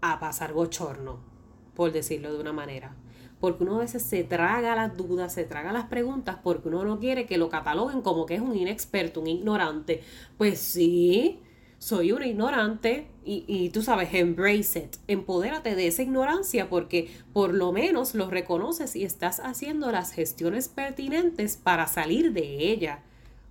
a 0.00 0.20
pasar 0.20 0.52
bochorno 0.54 1.31
por 1.74 1.92
decirlo 1.92 2.32
de 2.32 2.40
una 2.40 2.52
manera. 2.52 2.94
Porque 3.40 3.64
uno 3.64 3.76
a 3.76 3.80
veces 3.80 4.02
se 4.02 4.22
traga 4.22 4.76
las 4.76 4.96
dudas, 4.96 5.34
se 5.34 5.44
traga 5.44 5.72
las 5.72 5.86
preguntas, 5.86 6.36
porque 6.42 6.68
uno 6.68 6.84
no 6.84 7.00
quiere 7.00 7.26
que 7.26 7.38
lo 7.38 7.50
cataloguen 7.50 8.02
como 8.02 8.24
que 8.24 8.36
es 8.36 8.40
un 8.40 8.56
inexperto, 8.56 9.20
un 9.20 9.26
ignorante. 9.26 10.02
Pues 10.38 10.60
sí, 10.60 11.40
soy 11.78 12.12
un 12.12 12.22
ignorante 12.22 13.08
y, 13.24 13.44
y, 13.48 13.70
tú 13.70 13.82
sabes, 13.82 14.14
embrace 14.14 14.78
it, 14.78 14.96
empodérate 15.08 15.74
de 15.74 15.88
esa 15.88 16.02
ignorancia 16.02 16.68
porque 16.68 17.10
por 17.32 17.52
lo 17.52 17.72
menos 17.72 18.14
lo 18.14 18.30
reconoces 18.30 18.94
y 18.94 19.02
estás 19.02 19.40
haciendo 19.40 19.90
las 19.90 20.12
gestiones 20.12 20.68
pertinentes 20.68 21.56
para 21.56 21.88
salir 21.88 22.32
de 22.32 22.70
ella. 22.70 23.02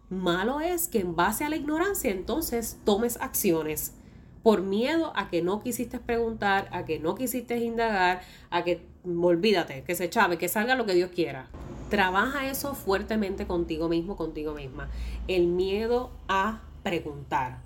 Malo 0.09 0.61
es 0.61 0.87
que 0.87 0.99
en 0.99 1.17
base 1.17 1.43
a 1.43 1.49
la 1.49 1.57
ignorancia 1.57 2.11
entonces 2.11 2.79
tomes 2.85 3.17
acciones 3.19 3.95
por 4.43 4.61
miedo 4.61 5.11
a 5.15 5.29
que 5.29 5.41
no 5.41 5.61
quisiste 5.61 5.99
preguntar, 5.99 6.67
a 6.71 6.85
que 6.85 6.99
no 6.99 7.15
quisiste 7.15 7.57
indagar, 7.57 8.21
a 8.49 8.63
que 8.63 8.85
olvídate, 9.05 9.83
que 9.83 9.95
se 9.95 10.09
chave, 10.09 10.37
que 10.37 10.49
salga 10.49 10.75
lo 10.75 10.85
que 10.85 10.93
Dios 10.93 11.11
quiera. 11.11 11.47
Trabaja 11.89 12.49
eso 12.49 12.73
fuertemente 12.73 13.45
contigo 13.45 13.89
mismo, 13.89 14.15
contigo 14.15 14.53
misma. 14.53 14.89
El 15.27 15.47
miedo 15.47 16.11
a 16.27 16.61
preguntar. 16.83 17.59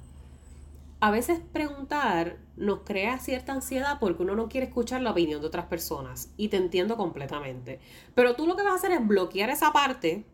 A 0.99 1.11
veces 1.11 1.39
preguntar 1.53 2.37
nos 2.57 2.79
crea 2.79 3.19
cierta 3.19 3.53
ansiedad 3.53 3.97
porque 3.99 4.23
uno 4.23 4.35
no 4.35 4.49
quiere 4.49 4.67
escuchar 4.67 5.01
la 5.01 5.11
opinión 5.11 5.41
de 5.41 5.47
otras 5.47 5.65
personas 5.65 6.31
y 6.37 6.47
te 6.47 6.57
entiendo 6.57 6.97
completamente. 6.97 7.79
Pero 8.15 8.35
tú 8.35 8.47
lo 8.47 8.55
que 8.55 8.63
vas 8.63 8.73
a 8.73 8.75
hacer 8.75 8.91
es 8.91 9.05
bloquear 9.05 9.49
esa 9.49 9.71
parte 9.71 10.25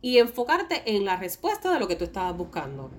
y 0.00 0.18
enfocarte 0.18 0.94
en 0.94 1.04
la 1.04 1.16
respuesta 1.16 1.72
de 1.72 1.80
lo 1.80 1.88
que 1.88 1.96
tú 1.96 2.04
estabas 2.04 2.36
buscando. 2.36 2.90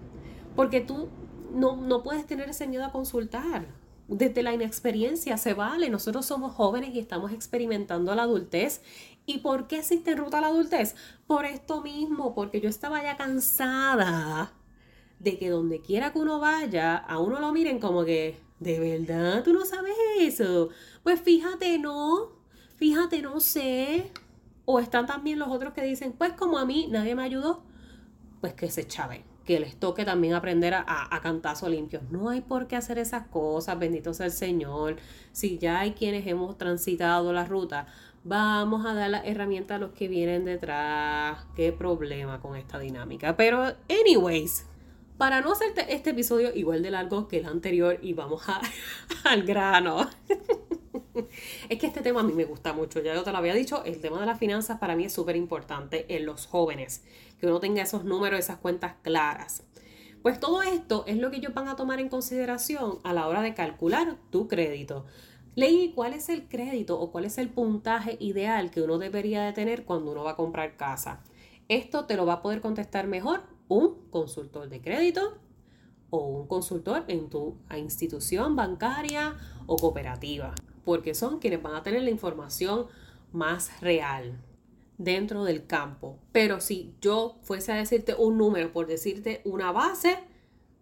Porque 0.56 0.82
tú 0.82 1.10
no, 1.56 1.78
no 1.78 2.04
puedes 2.04 2.26
tener 2.28 2.50
ese 2.50 2.68
miedo 2.68 2.86
a 2.86 2.92
consultar. 2.92 3.66
Desde 4.08 4.44
la 4.44 4.54
inexperiencia 4.54 5.38
se 5.38 5.54
vale. 5.54 5.90
Nosotros 5.90 6.26
somos 6.26 6.54
jóvenes 6.54 6.94
y 6.94 7.00
estamos 7.00 7.32
experimentando 7.32 8.14
la 8.14 8.24
adultez. 8.24 8.82
¿Y 9.26 9.40
por 9.40 9.68
qué 9.68 9.80
existe 9.80 10.16
ruta 10.16 10.38
a 10.38 10.42
la 10.42 10.48
adultez? 10.48 10.96
Por 11.26 11.46
esto 11.46 11.82
mismo, 11.82 12.36
porque 12.36 12.62
yo 12.62 12.70
estaba 12.70 13.02
ya 13.02 13.18
cansada 13.18 14.54
de 15.20 15.40
que 15.40 15.50
donde 15.50 15.82
quiera 15.82 16.12
que 16.12 16.20
uno 16.20 16.40
vaya, 16.40 16.98
a 16.98 17.18
uno 17.20 17.40
lo 17.40 17.52
miren 17.52 17.80
como 17.80 18.06
que, 18.06 18.38
¿de 18.60 18.80
verdad 18.80 19.44
tú 19.44 19.54
no 19.54 19.66
sabes 19.66 19.96
eso? 20.20 20.70
Pues 21.02 21.22
fíjate, 21.22 21.80
no, 21.80 22.34
fíjate, 22.76 23.22
no 23.22 23.40
sé. 23.40 24.12
O 24.66 24.80
están 24.80 25.08
también 25.08 25.40
los 25.40 25.50
otros 25.50 25.74
que 25.74 25.84
dicen, 25.84 26.14
pues 26.14 26.34
como 26.34 26.60
a 26.60 26.66
mí 26.66 26.88
nadie 26.92 27.16
me 27.16 27.24
ayudó, 27.24 27.64
pues 28.42 28.54
que 28.54 28.70
se 28.70 28.86
chave 28.86 29.26
que 29.46 29.60
les 29.60 29.76
toque 29.76 30.06
también 30.06 30.34
aprender 30.34 30.74
a, 30.74 30.84
a, 30.88 31.22
cantazo 31.22 31.70
limpio. 31.70 32.02
No 32.10 32.30
hay 32.30 32.42
por 32.42 32.68
qué 32.68 32.76
hacer 32.76 32.98
esas 32.98 33.28
cosas, 33.28 33.78
bendito 33.78 34.14
sea 34.14 34.26
el 34.26 34.32
Señor. 34.32 34.98
Si 35.32 35.58
ya 35.58 35.80
hay 35.82 35.92
quienes 35.92 36.26
hemos 36.28 36.58
transitado 36.58 37.32
la 37.32 37.46
ruta, 37.46 37.88
vamos 38.24 38.86
a 38.86 38.94
dar 38.94 39.10
la 39.12 39.24
herramienta 39.24 39.76
a 39.76 39.78
los 39.78 39.92
que 39.92 40.08
vienen 40.08 40.46
detrás. 40.46 41.46
Qué 41.56 41.72
problema 41.72 42.42
con 42.42 42.56
esta 42.56 42.80
dinámica. 42.80 43.38
Pero, 43.38 43.74
anyways, 43.88 44.66
para 45.18 45.42
no 45.42 45.54
hacerte 45.54 45.94
este 45.94 46.10
episodio 46.10 46.54
igual 46.54 46.82
de 46.82 46.92
largo 46.92 47.28
que 47.28 47.38
el 47.38 47.46
anterior 47.46 48.00
y 48.02 48.14
vamos 48.14 48.50
a, 48.50 48.60
al 49.24 49.44
grano. 49.44 50.10
es 51.70 51.80
que 51.80 51.88
este 51.88 52.02
tema 52.02 52.22
a 52.22 52.24
mí 52.24 52.34
me 52.34 52.46
gusta 52.46 52.74
mucho, 52.74 53.02
ya 53.02 53.14
yo 53.14 53.24
te 53.24 53.32
lo 53.32 53.38
había 53.38 53.54
dicho, 53.54 53.84
el 53.86 54.02
tema 54.02 54.20
de 54.20 54.26
las 54.26 54.40
finanzas 54.40 54.80
para 54.80 54.96
mí 54.96 55.06
es 55.06 55.14
súper 55.14 55.36
importante 55.36 56.06
en 56.16 56.26
los 56.26 56.48
jóvenes, 56.48 57.04
que 57.40 57.48
uno 57.48 57.60
tenga 57.60 57.82
esos 57.82 58.04
números, 58.04 58.40
esas 58.40 58.58
cuentas 58.58 58.96
claras. 59.02 59.64
Pues 60.22 60.40
todo 60.40 60.64
esto 60.64 61.04
es 61.08 61.18
lo 61.18 61.30
que 61.30 61.38
ellos 61.38 61.54
van 61.54 61.68
a 61.68 61.76
tomar 61.76 62.00
en 62.00 62.10
consideración 62.10 63.00
a 63.04 63.14
la 63.14 63.28
hora 63.28 63.42
de 63.42 63.54
calcular 63.54 64.18
tu 64.32 64.48
crédito. 64.48 65.06
Leí 65.56 65.94
cuál 65.94 66.14
es 66.14 66.30
el 66.30 66.48
crédito 66.48 67.00
o 67.00 67.12
cuál 67.12 67.26
es 67.26 67.38
el 67.38 67.50
puntaje 67.50 68.18
ideal 68.20 68.72
que 68.72 68.82
uno 68.82 68.98
debería 68.98 69.44
de 69.44 69.54
tener 69.54 69.86
cuando 69.86 70.12
uno 70.12 70.24
va 70.24 70.32
a 70.32 70.36
comprar 70.36 70.78
casa. 70.78 71.22
Esto 71.70 72.06
te 72.06 72.16
lo 72.16 72.26
va 72.26 72.34
a 72.34 72.42
poder 72.42 72.62
contestar 72.62 73.08
mejor 73.08 73.44
un 73.68 74.10
consultor 74.10 74.70
de 74.70 74.82
crédito 74.82 75.38
o 76.10 76.26
un 76.28 76.48
consultor 76.48 77.06
en 77.08 77.30
tu 77.30 77.58
institución 77.76 78.56
bancaria 78.56 79.36
o 79.66 79.76
cooperativa 79.76 80.54
porque 80.86 81.16
son 81.16 81.40
quienes 81.40 81.62
van 81.62 81.76
a 81.76 81.84
tener 81.84 82.04
la 82.04 82.12
información 82.12 82.86
más 83.34 83.82
real 83.82 84.40
dentro 84.98 85.44
del 85.44 85.66
campo. 85.66 86.20
Pero 86.32 86.62
si 86.62 86.94
yo 87.02 87.38
fuese 87.42 87.72
a 87.72 87.76
decirte 87.76 88.16
un 88.16 88.38
número, 88.38 88.72
por 88.72 88.88
decirte 88.88 89.42
una 89.46 89.72
base, 89.72 90.18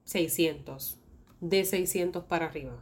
600. 0.06 1.00
De 1.40 1.66
600 1.66 2.24
para 2.24 2.46
arriba. 2.46 2.82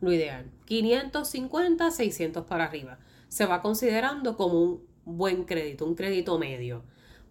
Lo 0.00 0.12
ideal. 0.12 0.50
550, 0.66 1.90
600 1.90 2.44
para 2.46 2.64
arriba. 2.64 2.98
Se 3.28 3.46
va 3.46 3.62
considerando 3.62 4.36
como 4.36 4.62
un 4.62 4.86
buen 5.04 5.44
crédito, 5.44 5.84
un 5.84 5.94
crédito 5.94 6.38
medio. 6.38 6.82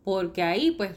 Porque 0.04 0.44
ahí, 0.44 0.72
pues, 0.72 0.92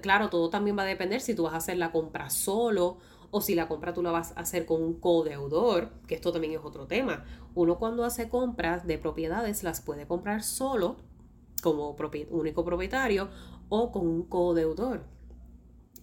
claro, 0.00 0.30
todo 0.30 0.48
también 0.48 0.78
va 0.78 0.82
a 0.82 0.86
depender 0.86 1.20
si 1.20 1.34
tú 1.34 1.44
vas 1.44 1.54
a 1.54 1.58
hacer 1.58 1.76
la 1.76 1.92
compra 1.92 2.30
solo 2.30 2.98
o 3.30 3.40
si 3.40 3.54
la 3.54 3.68
compra 3.68 3.92
tú 3.92 4.02
la 4.02 4.12
vas 4.12 4.32
a 4.36 4.40
hacer 4.40 4.64
con 4.64 4.82
un 4.82 4.94
codeudor, 4.94 5.90
que 6.06 6.14
esto 6.14 6.32
también 6.32 6.54
es 6.54 6.60
otro 6.62 6.86
tema. 6.86 7.24
Uno 7.54 7.78
cuando 7.78 8.04
hace 8.04 8.28
compras 8.28 8.86
de 8.86 8.98
propiedades 8.98 9.62
las 9.62 9.80
puede 9.80 10.06
comprar 10.06 10.42
solo 10.42 10.96
como 11.62 11.96
único 12.30 12.64
propietario 12.64 13.28
o 13.68 13.92
con 13.92 14.06
un 14.06 14.22
codeudor. 14.24 15.04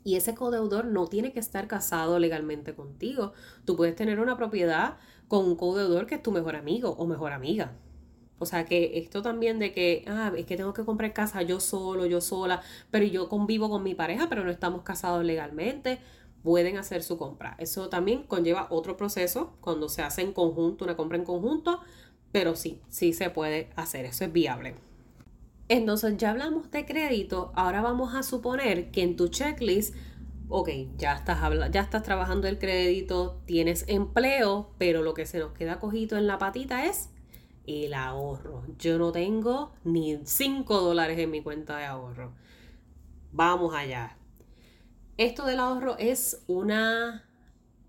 Y 0.03 0.15
ese 0.15 0.35
codeudor 0.35 0.85
no 0.85 1.07
tiene 1.07 1.31
que 1.31 1.39
estar 1.39 1.67
casado 1.67 2.19
legalmente 2.19 2.75
contigo. 2.75 3.33
Tú 3.65 3.77
puedes 3.77 3.95
tener 3.95 4.19
una 4.19 4.35
propiedad 4.35 4.97
con 5.29 5.45
un 5.45 5.55
codeudor 5.55 6.07
que 6.07 6.15
es 6.15 6.23
tu 6.23 6.31
mejor 6.31 6.55
amigo 6.55 6.91
o 6.91 7.05
mejor 7.05 7.31
amiga. 7.31 7.77
O 8.39 8.45
sea 8.45 8.65
que 8.65 8.97
esto 8.97 9.21
también 9.21 9.59
de 9.59 9.71
que, 9.71 10.03
ah, 10.07 10.33
es 10.35 10.45
que 10.45 10.57
tengo 10.57 10.73
que 10.73 10.83
comprar 10.83 11.13
casa 11.13 11.41
yo 11.43 11.61
solo, 11.61 12.05
yo 12.05 12.19
sola, 12.19 12.61
pero 12.91 13.05
yo 13.05 13.29
convivo 13.29 13.69
con 13.69 13.83
mi 13.83 13.95
pareja, 13.95 14.27
pero 14.27 14.43
no 14.43 14.51
estamos 14.51 14.81
casados 14.81 15.23
legalmente 15.23 15.99
pueden 16.43 16.77
hacer 16.77 17.01
su 17.03 17.17
compra. 17.17 17.55
Eso 17.57 17.89
también 17.89 18.23
conlleva 18.23 18.67
otro 18.69 18.97
proceso 18.97 19.55
cuando 19.61 19.89
se 19.89 20.03
hace 20.03 20.21
en 20.21 20.33
conjunto, 20.33 20.83
una 20.83 20.95
compra 20.95 21.17
en 21.17 21.23
conjunto, 21.23 21.79
pero 22.31 22.55
sí, 22.55 22.81
sí 22.89 23.13
se 23.13 23.29
puede 23.29 23.69
hacer, 23.75 24.05
eso 24.05 24.25
es 24.25 24.33
viable. 24.33 24.75
Entonces 25.69 26.17
ya 26.17 26.31
hablamos 26.31 26.69
de 26.71 26.85
crédito, 26.85 27.51
ahora 27.55 27.81
vamos 27.81 28.13
a 28.15 28.23
suponer 28.23 28.91
que 28.91 29.01
en 29.01 29.15
tu 29.15 29.29
checklist, 29.29 29.95
ok, 30.49 30.69
ya 30.97 31.13
estás, 31.13 31.39
ya 31.71 31.81
estás 31.81 32.03
trabajando 32.03 32.47
el 32.47 32.59
crédito, 32.59 33.41
tienes 33.45 33.85
empleo, 33.87 34.73
pero 34.77 35.01
lo 35.01 35.13
que 35.13 35.25
se 35.25 35.39
nos 35.39 35.53
queda 35.53 35.79
cogido 35.79 36.17
en 36.17 36.27
la 36.27 36.37
patita 36.37 36.85
es 36.85 37.09
el 37.65 37.93
ahorro. 37.93 38.63
Yo 38.77 38.97
no 38.97 39.11
tengo 39.11 39.73
ni 39.83 40.19
5 40.23 40.81
dólares 40.81 41.17
en 41.17 41.31
mi 41.31 41.41
cuenta 41.41 41.77
de 41.77 41.85
ahorro. 41.85 42.33
Vamos 43.31 43.73
allá. 43.73 44.17
Esto 45.17 45.45
del 45.45 45.59
ahorro 45.59 45.97
es 45.97 46.43
una 46.47 47.23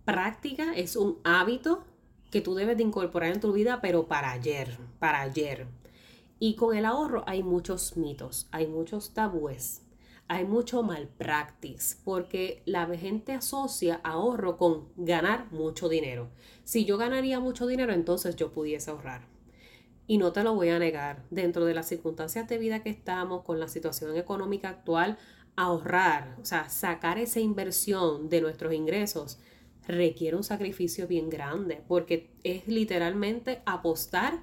práctica, 0.04 0.74
es 0.74 0.94
un 0.96 1.18
hábito 1.24 1.84
que 2.30 2.40
tú 2.40 2.54
debes 2.54 2.76
de 2.76 2.82
incorporar 2.82 3.32
en 3.32 3.40
tu 3.40 3.52
vida, 3.52 3.80
pero 3.80 4.06
para 4.06 4.30
ayer, 4.30 4.78
para 4.98 5.22
ayer. 5.22 5.66
Y 6.38 6.56
con 6.56 6.76
el 6.76 6.84
ahorro 6.84 7.24
hay 7.26 7.42
muchos 7.42 7.96
mitos, 7.96 8.48
hay 8.50 8.66
muchos 8.66 9.14
tabúes, 9.14 9.82
hay 10.26 10.44
mucho 10.44 10.82
malpractice, 10.82 11.96
porque 12.04 12.62
la 12.66 12.86
gente 12.96 13.32
asocia 13.32 14.00
ahorro 14.02 14.56
con 14.56 14.88
ganar 14.96 15.50
mucho 15.52 15.88
dinero. 15.88 16.30
Si 16.64 16.84
yo 16.84 16.98
ganaría 16.98 17.40
mucho 17.40 17.66
dinero, 17.66 17.92
entonces 17.92 18.36
yo 18.36 18.52
pudiese 18.52 18.90
ahorrar. 18.90 19.26
Y 20.06 20.18
no 20.18 20.32
te 20.32 20.42
lo 20.42 20.54
voy 20.54 20.68
a 20.68 20.78
negar, 20.78 21.24
dentro 21.30 21.64
de 21.64 21.74
las 21.74 21.88
circunstancias 21.88 22.48
de 22.48 22.58
vida 22.58 22.82
que 22.82 22.90
estamos, 22.90 23.42
con 23.42 23.60
la 23.60 23.68
situación 23.68 24.16
económica 24.16 24.68
actual, 24.68 25.18
ahorrar, 25.56 26.36
o 26.40 26.44
sea, 26.44 26.68
sacar 26.68 27.18
esa 27.18 27.40
inversión 27.40 28.28
de 28.28 28.40
nuestros 28.40 28.74
ingresos 28.74 29.38
requiere 29.86 30.36
un 30.36 30.44
sacrificio 30.44 31.06
bien 31.06 31.28
grande 31.28 31.82
porque 31.86 32.30
es 32.42 32.66
literalmente 32.66 33.62
apostar 33.66 34.40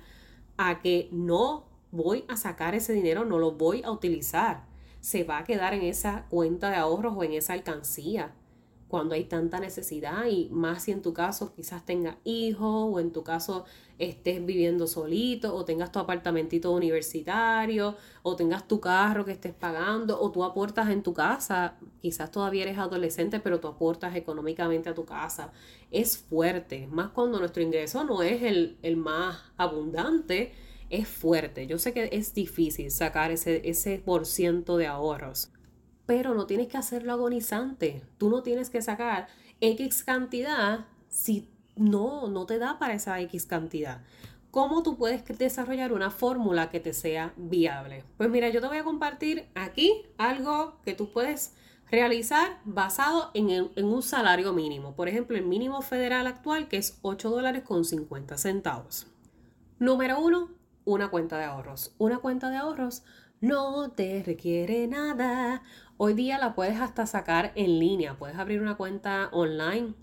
a 0.57 0.81
que 0.81 1.09
no 1.11 1.70
voy 1.91 2.25
a 2.27 2.37
sacar 2.37 2.75
ese 2.75 2.93
dinero, 2.93 3.25
no 3.25 3.39
lo 3.39 3.51
voy 3.51 3.81
a 3.83 3.91
utilizar. 3.91 4.65
Se 4.99 5.23
va 5.23 5.39
a 5.39 5.43
quedar 5.43 5.73
en 5.73 5.81
esa 5.81 6.25
cuenta 6.29 6.69
de 6.69 6.75
ahorros 6.77 7.13
o 7.15 7.23
en 7.23 7.33
esa 7.33 7.53
alcancía 7.53 8.33
cuando 8.91 9.15
hay 9.15 9.23
tanta 9.23 9.61
necesidad 9.61 10.25
y 10.25 10.49
más 10.51 10.83
si 10.83 10.91
en 10.91 11.01
tu 11.01 11.13
caso 11.13 11.53
quizás 11.55 11.85
tengas 11.85 12.17
hijos 12.25 12.89
o 12.93 12.99
en 12.99 13.13
tu 13.13 13.23
caso 13.23 13.63
estés 13.97 14.45
viviendo 14.45 14.85
solito 14.85 15.55
o 15.55 15.63
tengas 15.63 15.93
tu 15.93 15.99
apartamentito 15.99 16.71
universitario 16.71 17.95
o 18.21 18.35
tengas 18.35 18.67
tu 18.67 18.81
carro 18.81 19.23
que 19.23 19.31
estés 19.31 19.53
pagando 19.53 20.19
o 20.19 20.29
tú 20.29 20.43
aportas 20.43 20.89
en 20.89 21.03
tu 21.03 21.13
casa, 21.13 21.77
quizás 22.01 22.31
todavía 22.31 22.63
eres 22.63 22.77
adolescente 22.79 23.39
pero 23.39 23.61
tú 23.61 23.69
aportas 23.69 24.13
económicamente 24.17 24.89
a 24.89 24.93
tu 24.93 25.05
casa. 25.05 25.53
Es 25.89 26.17
fuerte, 26.17 26.87
más 26.87 27.11
cuando 27.11 27.39
nuestro 27.39 27.63
ingreso 27.63 28.03
no 28.03 28.21
es 28.21 28.43
el, 28.43 28.77
el 28.81 28.97
más 28.97 29.39
abundante, 29.55 30.51
es 30.91 31.07
fuerte. 31.07 31.67
Yo 31.67 31.79
sé 31.79 31.93
que 31.93 32.09
es 32.11 32.33
difícil 32.33 32.91
sacar 32.91 33.31
ese, 33.31 33.61
ese 33.69 33.97
por 33.99 34.25
ciento 34.25 34.77
de 34.77 34.87
ahorros 34.87 35.51
pero 36.11 36.33
no 36.33 36.45
tienes 36.45 36.67
que 36.67 36.77
hacerlo 36.77 37.13
agonizante. 37.13 38.03
Tú 38.17 38.29
no 38.29 38.43
tienes 38.43 38.69
que 38.69 38.81
sacar 38.81 39.27
X 39.61 40.03
cantidad 40.03 40.87
si 41.07 41.47
no, 41.77 42.27
no 42.27 42.45
te 42.45 42.57
da 42.59 42.79
para 42.79 42.93
esa 42.95 43.21
X 43.21 43.45
cantidad. 43.45 44.03
¿Cómo 44.51 44.83
tú 44.83 44.97
puedes 44.97 45.23
desarrollar 45.37 45.93
una 45.93 46.11
fórmula 46.11 46.69
que 46.69 46.81
te 46.81 46.91
sea 46.91 47.33
viable? 47.37 48.03
Pues 48.17 48.29
mira, 48.29 48.49
yo 48.49 48.59
te 48.59 48.67
voy 48.67 48.79
a 48.79 48.83
compartir 48.83 49.47
aquí 49.55 50.03
algo 50.17 50.81
que 50.83 50.93
tú 50.93 51.13
puedes 51.13 51.53
realizar 51.89 52.59
basado 52.65 53.31
en, 53.33 53.49
en, 53.49 53.85
un 53.85 54.03
salario 54.03 54.51
mínimo. 54.51 54.93
Por 54.95 55.07
ejemplo, 55.07 55.37
el 55.37 55.45
mínimo 55.45 55.81
federal 55.81 56.27
actual 56.27 56.67
que 56.67 56.75
es 56.75 56.99
8 57.03 57.29
dólares 57.29 57.63
con 57.63 57.85
50 57.85 58.37
centavos. 58.37 59.07
Número 59.79 60.19
uno, 60.19 60.49
una 60.85 61.09
cuenta 61.09 61.37
de 61.37 61.45
ahorros. 61.45 61.93
Una 61.97 62.19
cuenta 62.19 62.49
de 62.49 62.57
ahorros 62.57 63.03
no 63.39 63.91
te 63.91 64.23
requiere 64.23 64.87
nada. 64.87 65.63
Hoy 65.97 66.13
día 66.13 66.37
la 66.37 66.55
puedes 66.55 66.79
hasta 66.79 67.05
sacar 67.05 67.51
en 67.55 67.79
línea, 67.79 68.17
puedes 68.17 68.37
abrir 68.37 68.61
una 68.61 68.75
cuenta 68.75 69.29
online, 69.31 69.93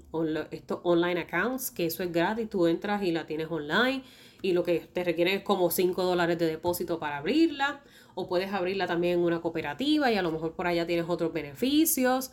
estos 0.51 0.81
online 0.85 1.21
accounts, 1.21 1.71
que 1.71 1.87
eso 1.87 2.03
es 2.03 2.13
gratis, 2.13 2.49
tú 2.49 2.67
entras 2.67 3.03
y 3.03 3.11
la 3.11 3.27
tienes 3.27 3.51
online 3.51 4.05
y 4.43 4.53
lo 4.53 4.63
que 4.63 4.79
te 4.81 5.03
requiere 5.03 5.35
es 5.35 5.43
como 5.43 5.71
5 5.71 6.03
dólares 6.05 6.39
de 6.39 6.47
depósito 6.47 6.99
para 7.01 7.19
abrirla, 7.19 7.81
o 8.15 8.29
puedes 8.29 8.53
abrirla 8.53 8.87
también 8.87 9.19
en 9.19 9.25
una 9.25 9.41
cooperativa 9.41 10.11
y 10.11 10.17
a 10.17 10.23
lo 10.23 10.31
mejor 10.31 10.55
por 10.55 10.67
allá 10.67 10.87
tienes 10.87 11.07
otros 11.09 11.33
beneficios, 11.33 12.31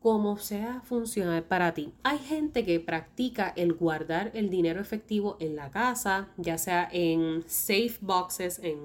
como 0.00 0.38
sea 0.38 0.80
funcional 0.82 1.42
para 1.44 1.74
ti. 1.74 1.92
Hay 2.04 2.18
gente 2.18 2.64
que 2.64 2.78
practica 2.78 3.52
el 3.56 3.72
guardar 3.72 4.30
el 4.34 4.48
dinero 4.48 4.80
efectivo 4.80 5.36
en 5.40 5.56
la 5.56 5.70
casa, 5.70 6.28
ya 6.36 6.56
sea 6.56 6.88
en 6.92 7.42
safe 7.48 7.96
boxes, 8.00 8.60
en 8.62 8.78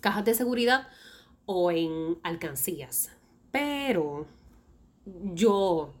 cajas 0.00 0.24
de 0.24 0.34
seguridad 0.34 0.88
o 1.44 1.70
en 1.70 2.18
alcancías. 2.22 3.10
Pero 3.50 4.26
yo, 5.34 5.92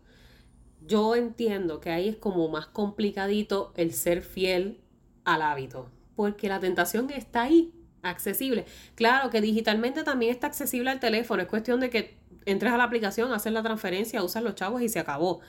yo 0.86 1.14
entiendo 1.14 1.80
que 1.80 1.90
ahí 1.90 2.08
es 2.08 2.16
como 2.16 2.48
más 2.48 2.66
complicadito 2.66 3.72
el 3.76 3.92
ser 3.92 4.22
fiel 4.22 4.80
al 5.24 5.42
hábito, 5.42 5.90
porque 6.16 6.48
la 6.48 6.60
tentación 6.60 7.10
está 7.10 7.42
ahí, 7.42 7.73
accesible. 8.04 8.64
Claro 8.94 9.30
que 9.30 9.40
digitalmente 9.40 10.04
también 10.04 10.32
está 10.32 10.46
accesible 10.46 10.90
al 10.90 11.00
teléfono, 11.00 11.42
es 11.42 11.48
cuestión 11.48 11.80
de 11.80 11.90
que 11.90 12.16
entres 12.46 12.72
a 12.72 12.76
la 12.76 12.84
aplicación, 12.84 13.32
haces 13.32 13.52
la 13.52 13.62
transferencia, 13.62 14.22
usas 14.22 14.42
los 14.42 14.54
chavos 14.54 14.82
y 14.82 14.88
se 14.88 14.98
acabó. 14.98 15.40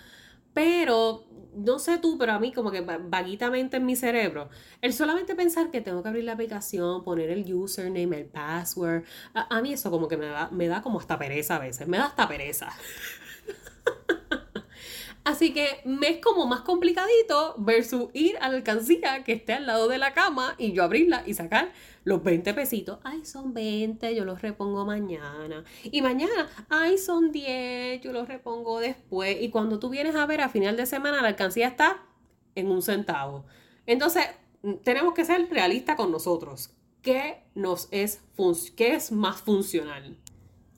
Pero, 0.53 1.25
no 1.53 1.79
sé 1.79 1.97
tú, 1.97 2.17
pero 2.17 2.31
a 2.31 2.39
mí 2.39 2.53
como 2.53 2.71
que 2.71 2.79
vaguitamente 2.81 3.77
en 3.77 3.85
mi 3.85 3.97
cerebro, 3.97 4.49
el 4.81 4.93
solamente 4.93 5.35
pensar 5.35 5.69
que 5.69 5.81
tengo 5.81 6.01
que 6.01 6.07
abrir 6.07 6.23
la 6.23 6.31
aplicación, 6.31 7.03
poner 7.03 7.29
el 7.29 7.53
username, 7.53 8.21
el 8.21 8.25
password, 8.25 9.03
a, 9.33 9.61
mí 9.61 9.73
eso 9.73 9.91
como 9.91 10.07
que 10.07 10.15
me 10.15 10.27
da, 10.27 10.49
me 10.51 10.67
da 10.67 10.81
como 10.81 10.99
hasta 10.99 11.19
pereza 11.19 11.57
a 11.57 11.59
veces, 11.59 11.87
me 11.87 11.97
da 11.97 12.05
hasta 12.05 12.27
pereza. 12.27 12.69
Así 15.25 15.53
que 15.53 15.81
me 15.85 16.07
es 16.07 16.17
como 16.19 16.45
más 16.45 16.61
complicadito 16.61 17.55
versus 17.57 18.09
ir 18.13 18.37
a 18.41 18.47
la 18.47 18.57
alcancía 18.57 19.23
que 19.23 19.33
esté 19.33 19.53
al 19.53 19.65
lado 19.65 19.87
de 19.87 19.97
la 19.97 20.13
cama 20.13 20.53
y 20.59 20.71
yo 20.71 20.83
abrirla 20.83 21.23
y 21.25 21.33
sacar 21.33 21.71
los 22.03 22.23
20 22.23 22.53
pesitos. 22.53 22.99
Ay, 23.03 23.25
son 23.25 23.51
20, 23.51 24.13
yo 24.13 24.23
los 24.23 24.43
repongo 24.43 24.85
mañana. 24.85 25.63
Y 25.83 26.03
mañana, 26.03 26.47
ay, 26.69 26.99
son 26.99 27.31
10, 27.31 28.01
yo 28.01 28.13
los 28.13 28.27
repongo 28.27 28.79
después. 28.79 29.41
Y 29.41 29.49
cuando 29.49 29.79
tú 29.79 29.89
vienes 29.89 30.15
a 30.15 30.27
ver 30.27 30.41
a 30.41 30.49
final 30.49 30.77
de 30.77 30.85
semana, 30.85 31.23
la 31.23 31.29
alcancía 31.29 31.69
está 31.69 32.03
en 32.53 32.69
un 32.69 32.83
centavo. 32.83 33.47
Entonces, 33.87 34.25
tenemos 34.83 35.15
que 35.15 35.25
ser 35.25 35.49
realistas 35.49 35.95
con 35.95 36.11
nosotros. 36.11 36.69
¿Qué 37.01 37.41
nos 37.55 37.87
es, 37.89 38.21
qué 38.75 38.93
es 38.93 39.11
más 39.11 39.41
funcional? 39.41 40.17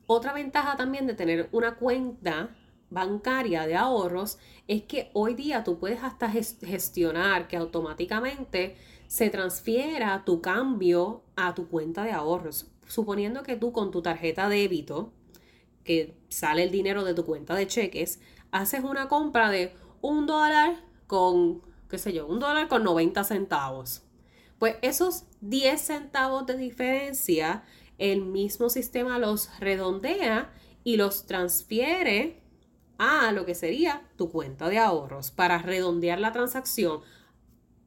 Otra 0.06 0.32
ventaja 0.32 0.78
también 0.78 1.06
de 1.06 1.16
tener 1.16 1.50
una 1.52 1.76
cuenta 1.76 2.56
bancaria 2.90 3.68
de 3.68 3.76
ahorros 3.76 4.38
es 4.68 4.84
que 4.84 5.10
hoy 5.14 5.34
día 5.34 5.64
tú 5.64 5.80
puedes 5.80 6.04
hasta 6.04 6.30
gestionar 6.30 7.48
que 7.48 7.58
automáticamente 7.58 8.76
se 9.08 9.30
transfiera 9.30 10.24
tu 10.26 10.42
cambio 10.42 11.24
a 11.36 11.56
tu 11.56 11.68
cuenta 11.68 12.04
de 12.04 12.12
ahorros. 12.12 12.72
Suponiendo 12.86 13.44
que 13.44 13.56
tú 13.56 13.72
con 13.72 13.92
tu 13.92 14.02
tarjeta 14.02 14.50
de 14.50 14.58
débito, 14.58 15.14
que 15.84 16.18
sale 16.30 16.64
el 16.64 16.72
dinero 16.72 17.04
de 17.04 17.14
tu 17.14 17.26
cuenta 17.26 17.56
de 17.56 17.68
cheques, 17.68 18.20
haces 18.52 18.84
una 18.84 19.08
compra 19.08 19.50
de 19.50 19.74
un 20.02 20.26
dólar 20.26 20.76
con, 21.08 21.62
qué 21.90 21.98
sé 21.98 22.14
yo, 22.14 22.28
un 22.28 22.40
dólar 22.40 22.68
con 22.68 22.84
90 22.84 23.24
centavos. 23.24 24.04
Pues 24.60 24.76
esos 24.82 25.26
10 25.42 25.80
centavos 25.80 26.46
de 26.46 26.58
diferencia, 26.58 27.64
el 27.98 28.26
mismo 28.26 28.70
sistema 28.70 29.20
los 29.20 29.50
redondea 29.60 30.52
y 30.84 30.98
los 30.98 31.26
transfiere 31.26 32.42
a 32.98 33.32
lo 33.32 33.46
que 33.46 33.56
sería 33.56 34.02
tu 34.18 34.30
cuenta 34.30 34.70
de 34.70 34.80
ahorros 34.80 35.32
para 35.32 35.58
redondear 35.60 36.20
la 36.20 36.32
transacción. 36.32 37.02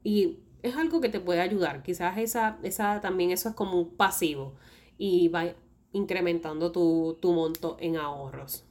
Y 0.02 0.38
es 0.62 0.76
algo 0.76 1.00
que 1.00 1.08
te 1.08 1.20
puede 1.20 1.40
ayudar. 1.40 1.82
Quizás 1.82 2.18
esa, 2.18 2.58
esa 2.62 3.00
también 3.00 3.30
eso 3.30 3.48
es 3.48 3.54
como 3.54 3.78
un 3.78 3.96
pasivo 3.96 4.54
y 4.98 5.28
va 5.28 5.54
incrementando 5.92 6.72
tu, 6.72 7.18
tu 7.20 7.32
monto 7.32 7.76
en 7.80 7.96
ahorros. 7.96 8.64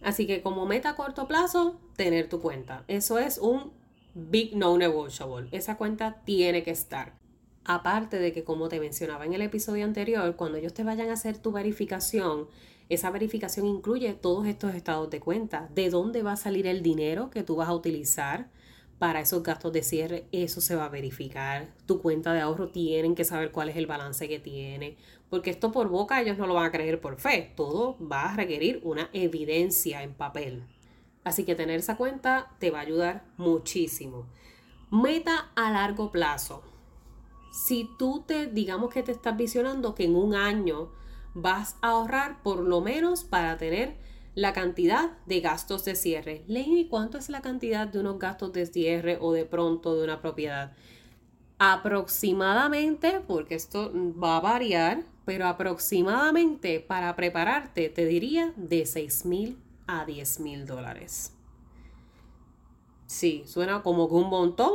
Así 0.00 0.26
que 0.26 0.42
como 0.42 0.66
meta 0.66 0.90
a 0.90 0.96
corto 0.96 1.26
plazo, 1.26 1.80
tener 1.96 2.28
tu 2.28 2.40
cuenta. 2.40 2.84
Eso 2.88 3.18
es 3.18 3.38
un 3.38 3.72
big 4.14 4.56
no 4.56 4.76
negotiable. 4.78 5.48
Esa 5.52 5.76
cuenta 5.76 6.22
tiene 6.24 6.62
que 6.62 6.70
estar. 6.70 7.18
Aparte 7.64 8.18
de 8.18 8.32
que, 8.32 8.44
como 8.44 8.68
te 8.68 8.80
mencionaba 8.80 9.26
en 9.26 9.34
el 9.34 9.42
episodio 9.42 9.84
anterior, 9.84 10.36
cuando 10.36 10.56
ellos 10.58 10.72
te 10.72 10.84
vayan 10.84 11.10
a 11.10 11.14
hacer 11.14 11.38
tu 11.38 11.52
verificación, 11.52 12.48
esa 12.88 13.10
verificación 13.10 13.66
incluye 13.66 14.14
todos 14.14 14.46
estos 14.46 14.74
estados 14.74 15.10
de 15.10 15.20
cuenta, 15.20 15.68
de 15.74 15.90
dónde 15.90 16.22
va 16.22 16.32
a 16.32 16.36
salir 16.36 16.66
el 16.66 16.82
dinero 16.82 17.30
que 17.30 17.42
tú 17.42 17.56
vas 17.56 17.68
a 17.68 17.74
utilizar 17.74 18.50
para 18.98 19.20
esos 19.20 19.42
gastos 19.42 19.72
de 19.72 19.82
cierre, 19.82 20.26
eso 20.32 20.60
se 20.60 20.74
va 20.74 20.86
a 20.86 20.88
verificar. 20.88 21.68
Tu 21.86 22.00
cuenta 22.00 22.32
de 22.32 22.40
ahorro 22.40 22.70
tienen 22.70 23.14
que 23.14 23.24
saber 23.24 23.52
cuál 23.52 23.68
es 23.68 23.76
el 23.76 23.86
balance 23.86 24.28
que 24.28 24.40
tiene, 24.40 24.96
porque 25.30 25.50
esto 25.50 25.70
por 25.70 25.88
boca 25.88 26.20
ellos 26.20 26.38
no 26.38 26.46
lo 26.46 26.54
van 26.54 26.66
a 26.66 26.72
creer 26.72 27.00
por 27.00 27.20
fe, 27.20 27.52
todo 27.56 27.96
va 28.00 28.32
a 28.32 28.36
requerir 28.36 28.80
una 28.82 29.08
evidencia 29.12 30.02
en 30.02 30.14
papel. 30.14 30.64
Así 31.22 31.44
que 31.44 31.54
tener 31.54 31.78
esa 31.78 31.96
cuenta 31.96 32.56
te 32.58 32.70
va 32.70 32.78
a 32.78 32.82
ayudar 32.82 33.24
muchísimo. 33.36 34.26
Meta 34.90 35.52
a 35.54 35.70
largo 35.70 36.10
plazo. 36.10 36.62
Si 37.52 37.88
tú 37.98 38.24
te, 38.26 38.46
digamos 38.46 38.92
que 38.92 39.02
te 39.02 39.12
estás 39.12 39.36
visionando 39.36 39.94
que 39.94 40.04
en 40.04 40.16
un 40.16 40.34
año 40.34 40.90
vas 41.40 41.76
a 41.80 41.90
ahorrar 41.90 42.42
por 42.42 42.60
lo 42.60 42.80
menos 42.80 43.24
para 43.24 43.56
tener 43.56 43.96
la 44.34 44.52
cantidad 44.52 45.18
de 45.26 45.40
gastos 45.40 45.84
de 45.84 45.94
cierre. 45.94 46.44
Leí 46.46 46.88
cuánto 46.88 47.18
es 47.18 47.28
la 47.28 47.42
cantidad 47.42 47.88
de 47.88 48.00
unos 48.00 48.18
gastos 48.18 48.52
de 48.52 48.66
cierre 48.66 49.18
o 49.20 49.32
de 49.32 49.44
pronto 49.44 49.96
de 49.96 50.04
una 50.04 50.20
propiedad. 50.20 50.72
Aproximadamente, 51.58 53.20
porque 53.26 53.56
esto 53.56 53.92
va 53.94 54.36
a 54.36 54.40
variar, 54.40 55.02
pero 55.24 55.46
aproximadamente 55.46 56.80
para 56.80 57.14
prepararte 57.16 57.88
te 57.88 58.06
diría 58.06 58.52
de 58.56 58.86
6 58.86 59.24
mil 59.26 59.58
a 59.86 60.04
10 60.04 60.40
mil 60.40 60.66
dólares. 60.66 61.34
Sí, 63.06 63.42
suena 63.46 63.82
como 63.82 64.04
un 64.04 64.28
montón, 64.28 64.72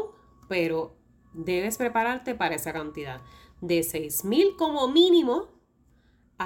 pero 0.49 0.95
debes 1.33 1.77
prepararte 1.77 2.35
para 2.35 2.55
esa 2.55 2.73
cantidad. 2.73 3.21
De 3.61 3.81
6 3.81 4.25
mil 4.25 4.55
como 4.57 4.89
mínimo 4.89 5.47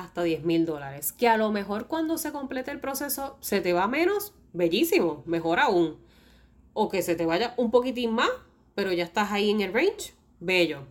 hasta 0.02 0.24
10 0.24 0.44
mil 0.44 0.66
dólares. 0.66 1.12
Que 1.12 1.28
a 1.28 1.38
lo 1.38 1.52
mejor 1.52 1.88
cuando 1.88 2.18
se 2.18 2.32
complete 2.32 2.72
el 2.72 2.80
proceso 2.80 3.38
se 3.42 3.62
te 3.62 3.74
va 3.74 3.88
menos, 3.88 4.34
bellísimo, 4.54 5.24
mejor 5.26 5.60
aún. 5.60 5.98
O 6.74 6.90
que 6.90 7.02
se 7.02 7.16
te 7.16 7.26
vaya 7.26 7.54
un 7.58 7.72
poquitín 7.72 8.14
más, 8.14 8.30
pero 8.76 8.92
ya 8.92 9.04
estás 9.04 9.32
ahí 9.32 9.50
en 9.50 9.62
el 9.62 9.74
range, 9.74 10.14
bello. 10.40 10.84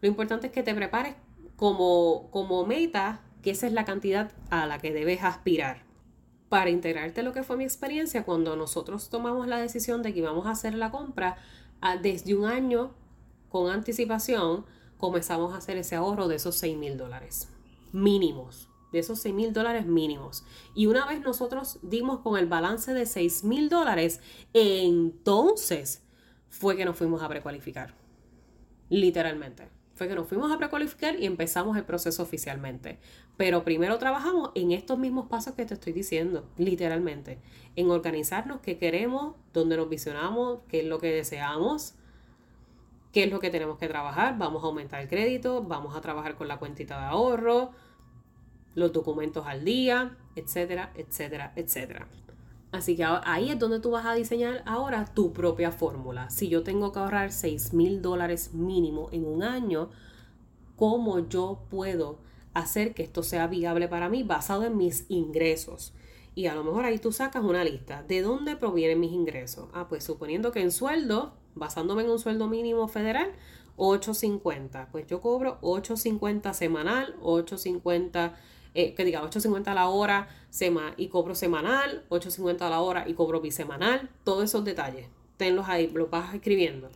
Lo 0.00 0.08
importante 0.08 0.48
es 0.48 0.52
que 0.52 0.62
te 0.62 0.74
prepares 0.74 1.14
como, 1.56 2.28
como 2.30 2.64
meta, 2.66 3.20
que 3.42 3.50
esa 3.50 3.66
es 3.66 3.72
la 3.72 3.84
cantidad 3.84 4.32
a 4.50 4.66
la 4.66 4.78
que 4.78 4.92
debes 4.92 5.22
aspirar. 5.22 5.82
Para 6.48 6.70
integrarte 6.70 7.22
lo 7.22 7.32
que 7.32 7.42
fue 7.42 7.56
mi 7.56 7.64
experiencia, 7.64 8.24
cuando 8.24 8.54
nosotros 8.54 9.08
tomamos 9.08 9.48
la 9.48 9.58
decisión 9.58 10.02
de 10.02 10.12
que 10.12 10.20
íbamos 10.20 10.46
a 10.46 10.50
hacer 10.50 10.74
la 10.74 10.90
compra, 10.90 11.36
ah, 11.80 11.96
desde 11.96 12.34
un 12.34 12.44
año 12.44 12.94
con 13.48 13.70
anticipación, 13.70 14.64
comenzamos 14.98 15.52
a 15.52 15.56
hacer 15.56 15.76
ese 15.76 15.96
ahorro 15.96 16.28
de 16.28 16.36
esos 16.36 16.56
6 16.56 16.76
mil 16.76 16.96
dólares 16.96 17.48
mínimos, 17.94 18.68
de 18.92 18.98
esos 18.98 19.20
6 19.20 19.34
mil 19.34 19.52
dólares 19.52 19.86
mínimos. 19.86 20.44
Y 20.74 20.86
una 20.86 21.06
vez 21.06 21.20
nosotros 21.20 21.78
dimos 21.82 22.20
con 22.20 22.38
el 22.38 22.46
balance 22.46 22.92
de 22.92 23.06
6 23.06 23.44
mil 23.44 23.68
dólares, 23.68 24.20
entonces 24.52 26.02
fue 26.48 26.76
que 26.76 26.84
nos 26.84 26.96
fuimos 26.96 27.22
a 27.22 27.28
precualificar. 27.28 27.94
Literalmente. 28.90 29.68
Fue 29.94 30.08
que 30.08 30.16
nos 30.16 30.26
fuimos 30.26 30.50
a 30.50 30.58
precualificar 30.58 31.20
y 31.20 31.24
empezamos 31.24 31.76
el 31.76 31.84
proceso 31.84 32.24
oficialmente. 32.24 32.98
Pero 33.36 33.64
primero 33.64 33.96
trabajamos 33.98 34.50
en 34.56 34.72
estos 34.72 34.98
mismos 34.98 35.28
pasos 35.28 35.54
que 35.54 35.64
te 35.64 35.74
estoy 35.74 35.92
diciendo, 35.92 36.48
literalmente. 36.56 37.38
En 37.76 37.90
organizarnos 37.90 38.60
qué 38.60 38.76
queremos, 38.76 39.36
dónde 39.52 39.76
nos 39.76 39.88
visionamos, 39.88 40.60
qué 40.68 40.80
es 40.80 40.86
lo 40.86 40.98
que 40.98 41.12
deseamos, 41.12 41.94
qué 43.12 43.24
es 43.24 43.30
lo 43.30 43.38
que 43.38 43.50
tenemos 43.50 43.78
que 43.78 43.86
trabajar. 43.86 44.36
Vamos 44.36 44.64
a 44.64 44.66
aumentar 44.66 45.00
el 45.00 45.08
crédito, 45.08 45.62
vamos 45.62 45.96
a 45.96 46.00
trabajar 46.00 46.34
con 46.34 46.48
la 46.48 46.58
cuentita 46.58 46.98
de 46.98 47.06
ahorro, 47.06 47.70
los 48.74 48.92
documentos 48.92 49.46
al 49.46 49.64
día, 49.64 50.16
etcétera, 50.36 50.92
etcétera, 50.94 51.52
etcétera. 51.56 52.08
Así 52.72 52.96
que 52.96 53.04
ahí 53.04 53.50
es 53.50 53.58
donde 53.58 53.78
tú 53.78 53.92
vas 53.92 54.04
a 54.04 54.14
diseñar 54.14 54.62
ahora 54.66 55.04
tu 55.04 55.32
propia 55.32 55.70
fórmula. 55.70 56.28
Si 56.30 56.48
yo 56.48 56.64
tengo 56.64 56.90
que 56.90 56.98
ahorrar 56.98 57.30
6 57.30 57.72
mil 57.72 58.02
dólares 58.02 58.52
mínimo 58.52 59.08
en 59.12 59.26
un 59.26 59.44
año, 59.44 59.90
¿cómo 60.74 61.28
yo 61.28 61.60
puedo 61.70 62.18
hacer 62.52 62.92
que 62.92 63.04
esto 63.04 63.22
sea 63.22 63.46
viable 63.46 63.86
para 63.86 64.08
mí 64.08 64.24
basado 64.24 64.64
en 64.64 64.76
mis 64.76 65.06
ingresos? 65.08 65.94
Y 66.34 66.46
a 66.46 66.54
lo 66.56 66.64
mejor 66.64 66.84
ahí 66.84 66.98
tú 66.98 67.12
sacas 67.12 67.44
una 67.44 67.62
lista. 67.62 68.02
¿De 68.02 68.22
dónde 68.22 68.56
provienen 68.56 68.98
mis 68.98 69.12
ingresos? 69.12 69.68
Ah, 69.72 69.86
pues 69.88 70.02
suponiendo 70.02 70.50
que 70.50 70.60
en 70.60 70.72
sueldo, 70.72 71.34
basándome 71.54 72.02
en 72.02 72.10
un 72.10 72.18
sueldo 72.18 72.48
mínimo 72.48 72.88
federal, 72.88 73.30
8.50. 73.76 74.88
Pues 74.90 75.06
yo 75.06 75.20
cobro 75.20 75.60
8.50 75.60 76.52
semanal, 76.52 77.14
8.50 77.20 78.34
eh, 78.74 78.94
que 78.94 79.04
diga 79.04 79.22
8.50 79.22 79.68
a 79.68 79.74
la 79.74 79.88
hora 79.88 80.28
y 80.96 81.08
cobro 81.08 81.34
semanal, 81.34 82.04
8.50 82.10 82.60
a 82.62 82.70
la 82.70 82.80
hora 82.80 83.08
y 83.08 83.14
cobro 83.14 83.40
bisemanal, 83.40 84.10
todos 84.24 84.44
esos 84.44 84.64
detalles, 84.64 85.08
tenlos 85.36 85.68
ahí, 85.68 85.88
los 85.88 86.10
vas 86.10 86.34
escribiendo. 86.34 86.90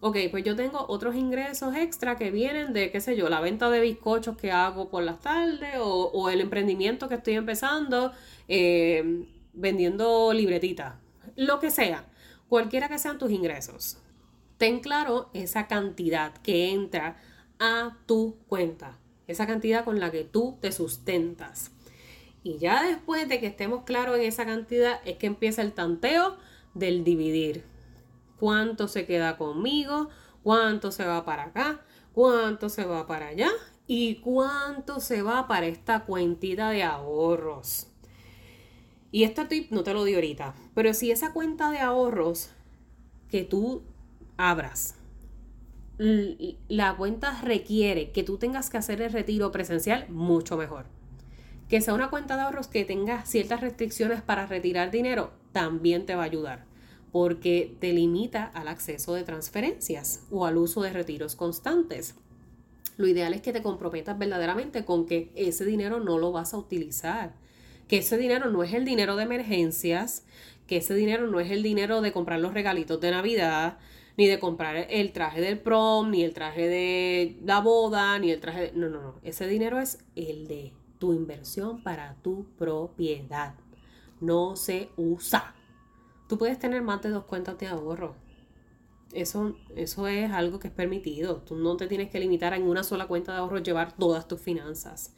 Ok, 0.00 0.16
pues 0.32 0.42
yo 0.42 0.56
tengo 0.56 0.84
otros 0.88 1.14
ingresos 1.14 1.76
extra 1.76 2.16
que 2.16 2.32
vienen 2.32 2.72
de, 2.72 2.90
qué 2.90 3.00
sé 3.00 3.16
yo, 3.16 3.28
la 3.28 3.40
venta 3.40 3.70
de 3.70 3.80
bizcochos 3.80 4.36
que 4.36 4.50
hago 4.50 4.88
por 4.88 5.04
las 5.04 5.20
tardes 5.20 5.76
o, 5.78 6.28
el 6.28 6.40
emprendimiento 6.40 7.08
que 7.08 7.14
estoy 7.14 7.34
empezando 7.34 8.12
eh, 8.48 9.28
vendiendo 9.52 10.32
libretitas, 10.32 10.94
lo 11.36 11.60
que 11.60 11.70
sea, 11.70 12.04
cualquiera 12.48 12.88
que 12.88 12.98
sean 12.98 13.18
tus 13.18 13.30
ingresos. 13.30 13.98
Ten 14.58 14.80
claro 14.80 15.30
esa 15.34 15.68
cantidad 15.68 16.32
que 16.38 16.70
entra 16.70 17.16
a 17.60 17.96
tu 18.06 18.38
cuenta, 18.48 18.98
esa 19.32 19.46
cantidad 19.46 19.84
con 19.84 20.00
la 20.00 20.10
que 20.10 20.24
tú 20.24 20.58
te 20.60 20.72
sustentas. 20.72 21.72
Y 22.44 22.58
ya 22.58 22.82
después 22.82 23.28
de 23.28 23.40
que 23.40 23.46
estemos 23.46 23.84
claros 23.84 24.16
en 24.16 24.22
esa 24.22 24.44
cantidad 24.44 25.00
es 25.04 25.16
que 25.16 25.26
empieza 25.26 25.62
el 25.62 25.72
tanteo 25.72 26.36
del 26.74 27.04
dividir 27.04 27.64
cuánto 28.38 28.88
se 28.88 29.06
queda 29.06 29.36
conmigo, 29.36 30.08
cuánto 30.42 30.90
se 30.90 31.04
va 31.04 31.24
para 31.24 31.44
acá, 31.44 31.80
cuánto 32.12 32.68
se 32.68 32.84
va 32.84 33.06
para 33.06 33.28
allá 33.28 33.50
y 33.86 34.16
cuánto 34.16 34.98
se 34.98 35.22
va 35.22 35.46
para 35.46 35.66
esta 35.66 36.04
cuentita 36.04 36.70
de 36.70 36.82
ahorros. 36.82 37.86
Y 39.12 39.24
este 39.24 39.44
tip 39.44 39.70
no 39.70 39.84
te 39.84 39.92
lo 39.92 40.04
di 40.04 40.14
ahorita, 40.14 40.54
pero 40.74 40.94
si 40.94 41.10
esa 41.10 41.32
cuenta 41.32 41.70
de 41.70 41.78
ahorros 41.78 42.50
que 43.30 43.44
tú 43.44 43.82
abras, 44.36 44.96
la 46.68 46.96
cuenta 46.96 47.40
requiere 47.42 48.10
que 48.10 48.22
tú 48.22 48.38
tengas 48.38 48.70
que 48.70 48.78
hacer 48.78 49.00
el 49.02 49.12
retiro 49.12 49.52
presencial, 49.52 50.08
mucho 50.08 50.56
mejor. 50.56 50.86
Que 51.68 51.80
sea 51.80 51.94
una 51.94 52.10
cuenta 52.10 52.36
de 52.36 52.42
ahorros 52.42 52.68
que 52.68 52.84
tenga 52.84 53.24
ciertas 53.24 53.60
restricciones 53.60 54.22
para 54.22 54.46
retirar 54.46 54.90
dinero, 54.90 55.32
también 55.52 56.06
te 56.06 56.14
va 56.14 56.22
a 56.22 56.26
ayudar 56.26 56.72
porque 57.12 57.76
te 57.78 57.92
limita 57.92 58.46
al 58.54 58.68
acceso 58.68 59.14
de 59.14 59.22
transferencias 59.22 60.26
o 60.30 60.46
al 60.46 60.56
uso 60.56 60.80
de 60.80 60.92
retiros 60.94 61.36
constantes. 61.36 62.14
Lo 62.96 63.06
ideal 63.06 63.34
es 63.34 63.42
que 63.42 63.52
te 63.52 63.62
comprometas 63.62 64.18
verdaderamente 64.18 64.84
con 64.84 65.06
que 65.06 65.30
ese 65.36 65.66
dinero 65.66 66.00
no 66.00 66.18
lo 66.18 66.32
vas 66.32 66.54
a 66.54 66.58
utilizar, 66.58 67.34
que 67.86 67.98
ese 67.98 68.16
dinero 68.16 68.50
no 68.50 68.62
es 68.62 68.72
el 68.72 68.86
dinero 68.86 69.16
de 69.16 69.24
emergencias, 69.24 70.24
que 70.66 70.78
ese 70.78 70.94
dinero 70.94 71.26
no 71.26 71.38
es 71.38 71.50
el 71.50 71.62
dinero 71.62 72.00
de 72.00 72.12
comprar 72.12 72.40
los 72.40 72.54
regalitos 72.54 72.98
de 73.00 73.10
Navidad, 73.10 73.78
ni 74.16 74.26
de 74.26 74.38
comprar 74.38 74.86
el 74.90 75.12
traje 75.12 75.40
del 75.40 75.58
prom, 75.58 76.10
ni 76.10 76.22
el 76.22 76.34
traje 76.34 76.68
de 76.68 77.38
la 77.44 77.60
boda, 77.60 78.18
ni 78.18 78.30
el 78.30 78.40
traje 78.40 78.60
de... 78.60 78.72
No, 78.72 78.88
no, 78.88 79.02
no. 79.02 79.14
Ese 79.22 79.46
dinero 79.46 79.78
es 79.78 79.98
el 80.16 80.46
de 80.46 80.72
tu 80.98 81.12
inversión 81.14 81.82
para 81.82 82.14
tu 82.22 82.46
propiedad. 82.58 83.54
No 84.20 84.56
se 84.56 84.90
usa. 84.96 85.54
Tú 86.28 86.38
puedes 86.38 86.58
tener 86.58 86.82
más 86.82 87.02
de 87.02 87.10
dos 87.10 87.24
cuentas 87.24 87.58
de 87.58 87.66
ahorro. 87.66 88.14
Eso, 89.12 89.56
eso 89.76 90.06
es 90.06 90.30
algo 90.30 90.58
que 90.58 90.68
es 90.68 90.74
permitido. 90.74 91.42
Tú 91.42 91.56
no 91.56 91.76
te 91.76 91.86
tienes 91.86 92.10
que 92.10 92.20
limitar 92.20 92.54
en 92.54 92.62
una 92.62 92.84
sola 92.84 93.06
cuenta 93.06 93.32
de 93.32 93.38
ahorro 93.38 93.58
llevar 93.58 93.92
todas 93.96 94.28
tus 94.28 94.40
finanzas. 94.40 95.14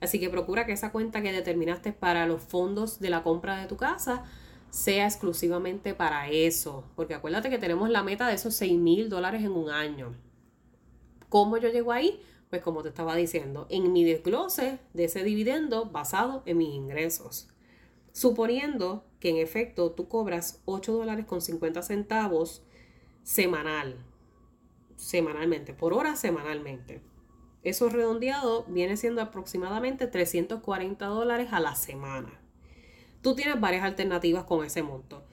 Así 0.00 0.18
que 0.20 0.28
procura 0.28 0.66
que 0.66 0.72
esa 0.72 0.92
cuenta 0.92 1.22
que 1.22 1.32
determinaste 1.32 1.92
para 1.92 2.26
los 2.26 2.42
fondos 2.42 2.98
de 2.98 3.10
la 3.10 3.22
compra 3.22 3.60
de 3.60 3.66
tu 3.66 3.76
casa 3.76 4.24
sea 4.70 5.06
exclusivamente 5.06 5.94
para 5.94 6.28
eso. 6.28 6.84
Porque 6.96 7.14
acuérdate 7.14 7.50
que 7.50 7.58
tenemos 7.58 7.90
la 7.90 8.02
meta 8.02 8.28
de 8.28 8.34
esos 8.34 8.54
6 8.54 8.78
mil 8.78 9.08
dólares 9.08 9.42
en 9.42 9.52
un 9.52 9.70
año. 9.70 10.14
¿Cómo 11.28 11.56
yo 11.58 11.68
llego 11.68 11.92
ahí? 11.92 12.20
Pues 12.50 12.62
como 12.62 12.82
te 12.82 12.90
estaba 12.90 13.16
diciendo, 13.16 13.66
en 13.70 13.92
mi 13.92 14.04
desglose 14.04 14.78
de 14.94 15.04
ese 15.04 15.24
dividendo 15.24 15.86
basado 15.86 16.42
en 16.46 16.58
mis 16.58 16.74
ingresos. 16.74 17.48
Suponiendo 18.12 19.04
que 19.20 19.30
en 19.30 19.36
efecto 19.36 19.92
tú 19.92 20.08
cobras 20.08 20.62
8 20.64 20.92
dólares 20.92 21.26
con 21.26 21.40
50 21.42 21.82
centavos 21.82 22.62
semanal, 23.22 23.96
semanalmente, 24.94 25.74
por 25.74 25.92
hora 25.92 26.16
semanalmente. 26.16 27.02
Eso 27.62 27.88
redondeado 27.88 28.64
viene 28.68 28.96
siendo 28.96 29.20
aproximadamente 29.20 30.06
340 30.06 31.04
dólares 31.06 31.48
a 31.50 31.58
la 31.58 31.74
semana. 31.74 32.40
Tú 33.26 33.34
tienes 33.34 33.60
varias 33.60 33.82
alternativas 33.82 34.44
con 34.44 34.64
ese 34.64 34.84
monto. 34.84 35.24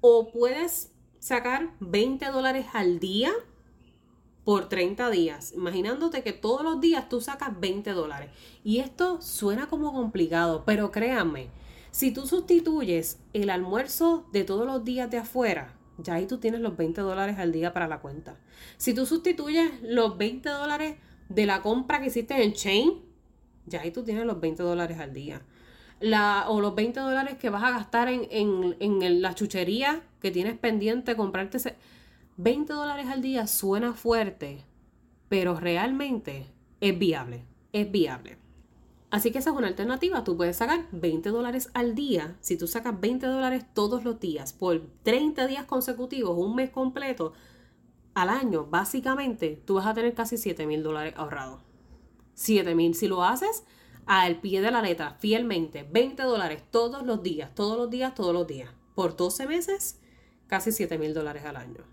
O 0.00 0.32
puedes 0.32 0.90
sacar 1.20 1.70
20 1.78 2.26
dólares 2.32 2.66
al 2.72 2.98
día 2.98 3.30
por 4.42 4.68
30 4.68 5.10
días, 5.10 5.52
imaginándote 5.52 6.24
que 6.24 6.32
todos 6.32 6.64
los 6.64 6.80
días 6.80 7.08
tú 7.08 7.20
sacas 7.20 7.60
20 7.60 7.92
dólares. 7.92 8.30
Y 8.64 8.80
esto 8.80 9.22
suena 9.22 9.68
como 9.68 9.92
complicado, 9.92 10.64
pero 10.66 10.90
créanme, 10.90 11.50
si 11.92 12.10
tú 12.10 12.26
sustituyes 12.26 13.20
el 13.32 13.50
almuerzo 13.50 14.26
de 14.32 14.42
todos 14.42 14.66
los 14.66 14.84
días 14.84 15.08
de 15.08 15.18
afuera, 15.18 15.78
ya 15.98 16.14
ahí 16.14 16.26
tú 16.26 16.38
tienes 16.38 16.60
los 16.60 16.76
20 16.76 17.00
dólares 17.00 17.38
al 17.38 17.52
día 17.52 17.72
para 17.72 17.86
la 17.86 18.00
cuenta. 18.00 18.40
Si 18.76 18.92
tú 18.92 19.06
sustituyes 19.06 19.70
los 19.82 20.18
20 20.18 20.48
dólares 20.48 20.96
de 21.28 21.46
la 21.46 21.62
compra 21.62 22.00
que 22.00 22.06
hiciste 22.06 22.42
en 22.42 22.54
Chain, 22.54 23.02
ya 23.66 23.82
ahí 23.82 23.92
tú 23.92 24.02
tienes 24.02 24.26
los 24.26 24.40
20 24.40 24.64
dólares 24.64 24.98
al 24.98 25.12
día. 25.12 25.42
O 26.48 26.60
los 26.60 26.74
20 26.74 27.00
dólares 27.00 27.36
que 27.38 27.50
vas 27.50 27.62
a 27.62 27.70
gastar 27.70 28.08
en, 28.08 28.76
en 28.78 29.22
la 29.22 29.34
chuchería 29.34 30.02
que 30.20 30.30
tienes 30.30 30.58
pendiente 30.58 31.16
comprarte. 31.16 31.56
Ese, 31.56 31.76
20 32.36 32.72
dólares 32.72 33.06
al 33.08 33.22
día 33.22 33.46
suena 33.46 33.94
fuerte, 33.94 34.64
pero 35.28 35.58
realmente 35.58 36.46
es 36.80 36.98
viable. 36.98 37.46
Es 37.72 37.90
viable. 37.90 38.38
Así 39.10 39.30
que 39.30 39.38
esa 39.38 39.50
es 39.50 39.56
una 39.56 39.68
alternativa. 39.68 40.24
Tú 40.24 40.36
puedes 40.36 40.56
sacar 40.56 40.86
20 40.92 41.30
dólares 41.30 41.70
al 41.74 41.94
día. 41.94 42.36
Si 42.40 42.58
tú 42.58 42.66
sacas 42.66 43.00
20 43.00 43.26
dólares 43.26 43.64
todos 43.72 44.04
los 44.04 44.20
días 44.20 44.52
por 44.52 44.82
30 45.04 45.46
días 45.46 45.64
consecutivos, 45.64 46.36
un 46.36 46.54
mes 46.54 46.70
completo, 46.70 47.32
al 48.14 48.30
año, 48.30 48.66
básicamente, 48.66 49.62
tú 49.64 49.74
vas 49.74 49.86
a 49.86 49.94
tener 49.94 50.14
casi 50.14 50.36
7 50.36 50.66
mil 50.66 50.82
dólares 50.82 51.14
ahorrados. 51.16 51.62
7 52.34 52.74
mil. 52.74 52.94
Si 52.94 53.08
lo 53.08 53.22
haces 53.22 53.64
al 54.06 54.40
pie 54.40 54.60
de 54.60 54.70
la 54.70 54.82
letra, 54.82 55.16
fielmente, 55.18 55.86
20 55.90 56.22
dólares 56.22 56.62
todos 56.70 57.04
los 57.04 57.22
días, 57.22 57.54
todos 57.54 57.76
los 57.76 57.90
días, 57.90 58.14
todos 58.14 58.32
los 58.32 58.46
días, 58.46 58.70
por 58.94 59.16
12 59.16 59.46
meses, 59.46 60.00
casi 60.46 60.72
7 60.72 60.96
mil 60.96 61.12
dólares 61.12 61.44
al 61.44 61.56
año. 61.56 61.84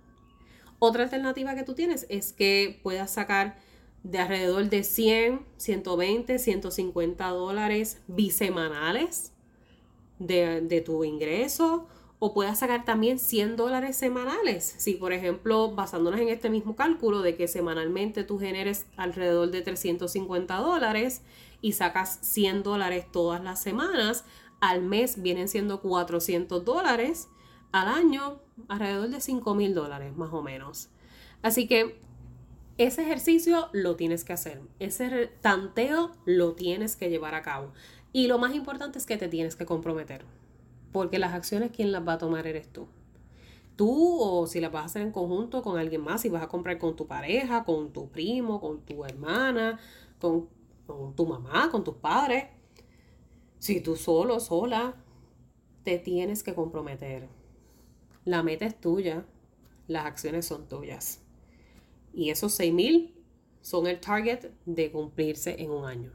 Otra 0.80 1.04
alternativa 1.04 1.56
que 1.56 1.64
tú 1.64 1.74
tienes 1.74 2.06
es 2.10 2.34
que 2.34 2.80
puedas 2.84 3.12
sacar 3.12 3.58
de 4.04 4.20
alrededor 4.20 4.70
de 4.70 4.84
100, 4.84 5.46
120, 5.58 6.38
150 6.38 7.28
dólares 7.30 8.02
bisemanales 8.08 9.32
de, 10.20 10.84
tu 10.86 11.04
ingreso 11.04 11.88
o 12.20 12.34
puedas 12.34 12.60
sacar 12.60 12.86
también 12.86 13.20
100 13.20 13.56
dólares 13.56 13.98
semanales. 13.98 14.76
Si, 14.78 14.94
por 14.94 15.14
ejemplo, 15.14 15.72
basándonos 15.72 16.20
en 16.20 16.30
este 16.30 16.50
mismo 16.50 16.76
cálculo 16.76 17.22
de 17.22 17.36
que 17.36 17.48
semanalmente 17.48 18.24
tú 18.24 18.40
generes 18.40 18.86
alrededor 18.96 19.52
de 19.52 19.62
350 19.62 20.56
dólares 20.58 21.22
y 21.64 21.72
sacas 21.72 22.20
100 22.22 22.62
dólares 22.62 23.06
todas 23.10 23.42
las 23.42 23.62
semanas, 23.62 24.26
al 24.60 24.82
mes 24.82 25.22
vienen 25.22 25.48
siendo 25.48 25.80
400 25.82 26.66
dólares, 26.66 27.30
al 27.72 27.88
año 27.88 28.42
alrededor 28.68 29.08
de 29.08 29.22
5 29.22 29.56
mil 29.56 29.74
dólares 29.74 30.16
más 30.16 30.34
o 30.34 30.44
menos. 30.44 30.90
Así 31.42 31.66
que 31.66 32.00
ese 32.78 33.04
ejercicio 33.04 33.70
lo 33.72 33.96
tienes 33.96 34.26
que 34.26 34.34
hacer, 34.34 34.62
ese 34.80 35.32
tanteo 35.40 36.12
lo 36.26 36.54
tienes 36.54 36.98
que 36.98 37.10
llevar 37.10 37.34
a 37.34 37.42
cabo. 37.42 37.72
Y 38.12 38.28
lo 38.28 38.38
más 38.40 38.54
importante 38.54 39.00
es 39.00 39.06
que 39.06 39.16
te 39.16 39.30
tienes 39.30 39.56
que 39.56 39.66
comprometer, 39.66 40.26
porque 40.92 41.18
las 41.18 41.34
acciones, 41.34 41.72
¿quién 41.74 41.94
las 41.94 42.06
va 42.06 42.14
a 42.14 42.18
tomar 42.18 42.46
eres 42.46 42.68
tú? 42.68 42.88
Tú 43.78 44.20
o 44.20 44.48
si 44.48 44.60
las 44.60 44.72
vas 44.72 44.84
a 44.84 44.86
hacer 44.88 45.02
en 45.02 45.14
conjunto 45.14 45.64
con 45.64 45.80
alguien 45.80 46.02
más, 46.02 46.22
si 46.22 46.30
vas 46.30 46.44
a 46.44 46.50
comprar 46.50 46.78
con 46.78 46.98
tu 46.98 47.08
pareja, 47.08 47.64
con 47.64 47.94
tu 47.94 48.10
primo, 48.10 48.60
con 48.60 48.82
tu 48.82 49.06
hermana, 49.06 49.80
con, 50.20 50.50
con 50.98 51.16
tu 51.16 51.26
mamá, 51.26 51.70
con 51.72 51.84
tus 51.84 51.96
padres. 51.96 52.46
Si 53.60 53.82
tú 53.82 53.96
solo, 53.96 54.40
sola, 54.40 54.96
te 55.84 56.00
tienes 56.00 56.44
que 56.44 56.54
comprometer. 56.54 57.28
La 58.26 58.44
meta 58.44 58.66
es 58.66 58.80
tuya, 58.80 59.26
las 59.88 60.06
acciones 60.06 60.46
son 60.46 60.68
tuyas. 60.68 61.22
Y 62.14 62.30
esos 62.30 62.60
6.000 62.60 63.14
son 63.62 63.88
el 63.88 64.00
target 64.00 64.52
de 64.66 64.92
cumplirse 64.92 65.62
en 65.62 65.72
un 65.72 65.86
año. 65.86 66.12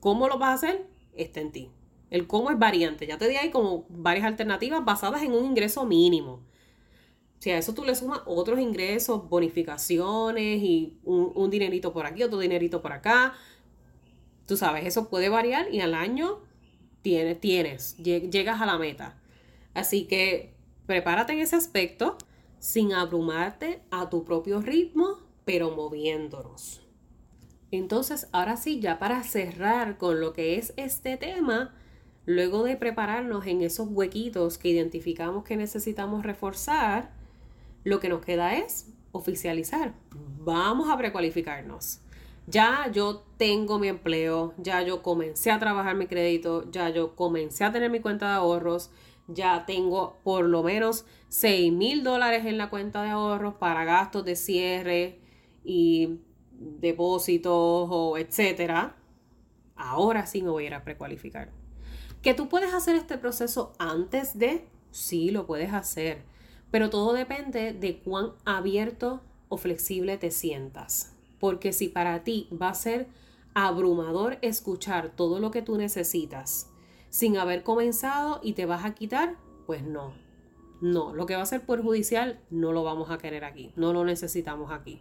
¿Cómo 0.00 0.28
lo 0.28 0.38
vas 0.38 0.50
a 0.50 0.54
hacer? 0.54 0.86
Está 1.14 1.40
en 1.40 1.52
ti. 1.52 1.70
El 2.10 2.26
cómo 2.26 2.50
es 2.50 2.58
variante. 2.58 3.06
Ya 3.06 3.18
te 3.18 3.28
di 3.28 3.36
ahí 3.36 3.50
como 3.50 3.86
varias 3.88 4.26
alternativas 4.26 4.84
basadas 4.84 5.22
en 5.22 5.32
un 5.32 5.44
ingreso 5.44 5.84
mínimo. 5.86 6.42
Si 7.38 7.50
a 7.50 7.58
eso 7.58 7.72
tú 7.72 7.84
le 7.84 7.94
sumas 7.94 8.20
otros 8.26 8.60
ingresos, 8.60 9.28
bonificaciones 9.28 10.62
y 10.62 10.98
un, 11.04 11.48
dinerito 11.48 11.92
por 11.92 12.04
aquí, 12.04 12.22
otro 12.22 12.38
dinerito 12.38 12.82
por 12.82 12.92
acá, 12.92 13.34
tú 14.50 14.56
sabes, 14.56 14.84
eso 14.84 15.08
puede 15.08 15.28
variar 15.28 15.72
y 15.72 15.80
al 15.80 15.94
año 15.94 16.40
tienes, 17.02 17.38
tienes, 17.38 17.96
llegas 17.98 18.60
a 18.60 18.66
la 18.66 18.78
meta. 18.78 19.16
Así 19.74 20.06
que 20.06 20.52
prepárate 20.86 21.34
en 21.34 21.38
ese 21.38 21.54
aspecto 21.54 22.18
sin 22.58 22.92
abrumarte 22.92 23.80
a 23.92 24.10
tu 24.10 24.24
propio 24.24 24.60
ritmo 24.60 25.18
pero 25.44 25.70
moviéndonos. 25.70 26.82
Entonces, 27.70 28.26
ahora 28.32 28.56
sí, 28.56 28.80
ya 28.80 28.98
para 28.98 29.22
cerrar 29.22 29.98
con 29.98 30.20
lo 30.20 30.32
que 30.32 30.56
es 30.56 30.74
este 30.76 31.16
tema, 31.16 31.72
luego 32.26 32.64
de 32.64 32.76
prepararnos 32.76 33.46
en 33.46 33.62
esos 33.62 33.86
huequitos 33.88 34.58
que 34.58 34.68
identificamos 34.68 35.44
que 35.44 35.56
necesitamos 35.56 36.24
reforzar, 36.24 37.12
lo 37.84 38.00
que 38.00 38.08
nos 38.08 38.24
queda 38.24 38.56
es 38.56 38.88
oficializar. 39.12 39.94
Vamos 40.40 40.90
a 40.90 40.98
precualificarnos. 40.98 42.00
Ya 42.50 42.90
yo 42.92 43.22
tengo 43.36 43.78
mi 43.78 43.86
empleo, 43.86 44.54
ya 44.58 44.82
yo 44.82 45.02
comencé 45.02 45.52
a 45.52 45.60
trabajar 45.60 45.94
mi 45.94 46.08
crédito, 46.08 46.68
ya 46.72 46.88
yo 46.88 47.14
comencé 47.14 47.62
a 47.62 47.70
tener 47.70 47.90
mi 47.90 48.00
cuenta 48.00 48.26
de 48.26 48.34
ahorros, 48.34 48.90
ya 49.28 49.66
tengo 49.66 50.16
por 50.24 50.44
lo 50.44 50.64
menos 50.64 51.04
6 51.28 51.72
mil 51.72 52.02
dólares 52.02 52.46
en 52.46 52.58
la 52.58 52.68
cuenta 52.68 53.04
de 53.04 53.10
ahorros 53.10 53.54
para 53.54 53.84
gastos 53.84 54.24
de 54.24 54.34
cierre 54.34 55.20
y 55.64 56.18
depósitos 56.50 57.52
o 57.54 58.18
etcétera. 58.18 58.96
Ahora 59.76 60.26
sí 60.26 60.42
me 60.42 60.50
voy 60.50 60.64
a 60.64 60.66
ir 60.66 60.74
a 60.74 60.82
precualificar. 60.82 61.52
¿Que 62.20 62.34
tú 62.34 62.48
puedes 62.48 62.74
hacer 62.74 62.96
este 62.96 63.16
proceso 63.16 63.74
antes 63.78 64.36
de? 64.36 64.66
Sí, 64.90 65.30
lo 65.30 65.46
puedes 65.46 65.72
hacer. 65.72 66.24
Pero 66.72 66.90
todo 66.90 67.12
depende 67.12 67.72
de 67.72 68.00
cuán 68.00 68.32
abierto 68.44 69.22
o 69.48 69.56
flexible 69.56 70.18
te 70.18 70.32
sientas. 70.32 71.14
Porque 71.40 71.72
si 71.72 71.88
para 71.88 72.22
ti 72.22 72.48
va 72.52 72.68
a 72.68 72.74
ser 72.74 73.08
abrumador 73.54 74.38
escuchar 74.42 75.10
todo 75.16 75.40
lo 75.40 75.50
que 75.50 75.62
tú 75.62 75.76
necesitas 75.76 76.70
sin 77.08 77.36
haber 77.36 77.64
comenzado 77.64 78.40
y 78.42 78.52
te 78.52 78.66
vas 78.66 78.84
a 78.84 78.94
quitar, 78.94 79.36
pues 79.66 79.82
no. 79.82 80.14
No, 80.80 81.12
lo 81.14 81.26
que 81.26 81.36
va 81.36 81.42
a 81.42 81.46
ser 81.46 81.66
perjudicial 81.66 82.40
no 82.50 82.72
lo 82.72 82.84
vamos 82.84 83.10
a 83.10 83.18
querer 83.18 83.44
aquí, 83.44 83.72
no 83.76 83.92
lo 83.92 84.04
necesitamos 84.04 84.70
aquí. 84.70 85.00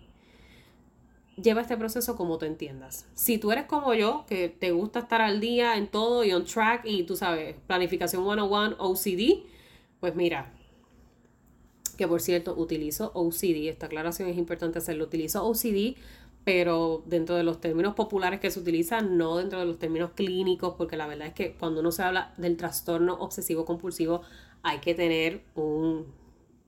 Lleva 1.41 1.61
este 1.61 1.77
proceso 1.77 2.17
como 2.17 2.37
tú 2.37 2.45
entiendas. 2.45 3.07
Si 3.13 3.37
tú 3.37 3.51
eres 3.53 3.65
como 3.65 3.93
yo, 3.93 4.25
que 4.27 4.49
te 4.49 4.71
gusta 4.71 4.99
estar 4.99 5.21
al 5.21 5.39
día 5.39 5.77
en 5.77 5.87
todo 5.87 6.25
y 6.25 6.33
on 6.33 6.43
track 6.43 6.85
y 6.85 7.03
tú 7.03 7.15
sabes, 7.15 7.55
planificación 7.65 8.23
101, 8.23 8.75
OCD, 8.77 9.45
pues 10.01 10.15
mira, 10.15 10.51
que 11.97 12.07
por 12.07 12.21
cierto 12.21 12.55
utilizo 12.57 13.11
OCD, 13.13 13.69
esta 13.69 13.85
aclaración 13.85 14.27
es 14.27 14.37
importante 14.37 14.79
hacerlo, 14.79 15.05
utilizo 15.05 15.45
OCD, 15.45 15.95
pero 16.49 17.03
dentro 17.05 17.35
de 17.35 17.43
los 17.43 17.61
términos 17.61 17.93
populares 17.93 18.39
que 18.39 18.49
se 18.49 18.59
utilizan, 18.59 19.19
no 19.19 19.37
dentro 19.37 19.59
de 19.59 19.67
los 19.67 19.77
términos 19.77 20.13
clínicos, 20.15 20.73
porque 20.79 20.97
la 20.97 21.05
verdad 21.05 21.27
es 21.27 21.33
que 21.35 21.53
cuando 21.53 21.81
uno 21.81 21.91
se 21.91 22.01
habla 22.01 22.33
del 22.37 22.57
trastorno 22.57 23.13
obsesivo 23.19 23.65
compulsivo, 23.65 24.23
hay 24.63 24.79
que 24.79 24.95
tener 24.95 25.43
un 25.53 26.07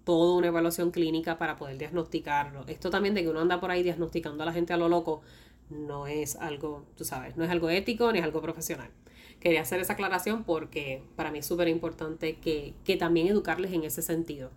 toda 0.03 0.37
una 0.37 0.47
evaluación 0.49 0.91
clínica 0.91 1.39
para 1.39 1.55
poder 1.55 1.79
diagnosticarlo. 1.79 2.63
Esto 2.67 2.91
también 2.91 3.15
de 3.15 3.23
que 3.23 3.29
uno 3.29 3.39
anda 3.39 3.59
por 3.59 3.71
ahí 3.71 3.81
diagnosticando 3.81 4.43
a 4.43 4.45
la 4.45 4.53
gente 4.53 4.71
a 4.71 4.77
lo 4.77 4.87
loco, 4.87 5.23
no 5.71 6.05
es 6.05 6.35
algo, 6.35 6.85
tú 6.95 7.03
sabes, 7.03 7.35
no 7.35 7.43
es 7.43 7.49
algo 7.49 7.71
ético 7.71 8.11
ni 8.11 8.19
es 8.19 8.23
algo 8.23 8.39
profesional. 8.39 8.91
Quería 9.39 9.61
hacer 9.61 9.81
esa 9.81 9.93
aclaración 9.93 10.43
porque 10.43 11.01
para 11.15 11.31
mí 11.31 11.39
es 11.39 11.47
súper 11.47 11.67
importante 11.67 12.35
que, 12.35 12.75
que 12.83 12.97
también 12.97 13.25
educarles 13.25 13.73
en 13.73 13.83
ese 13.83 14.03
sentido. 14.03 14.51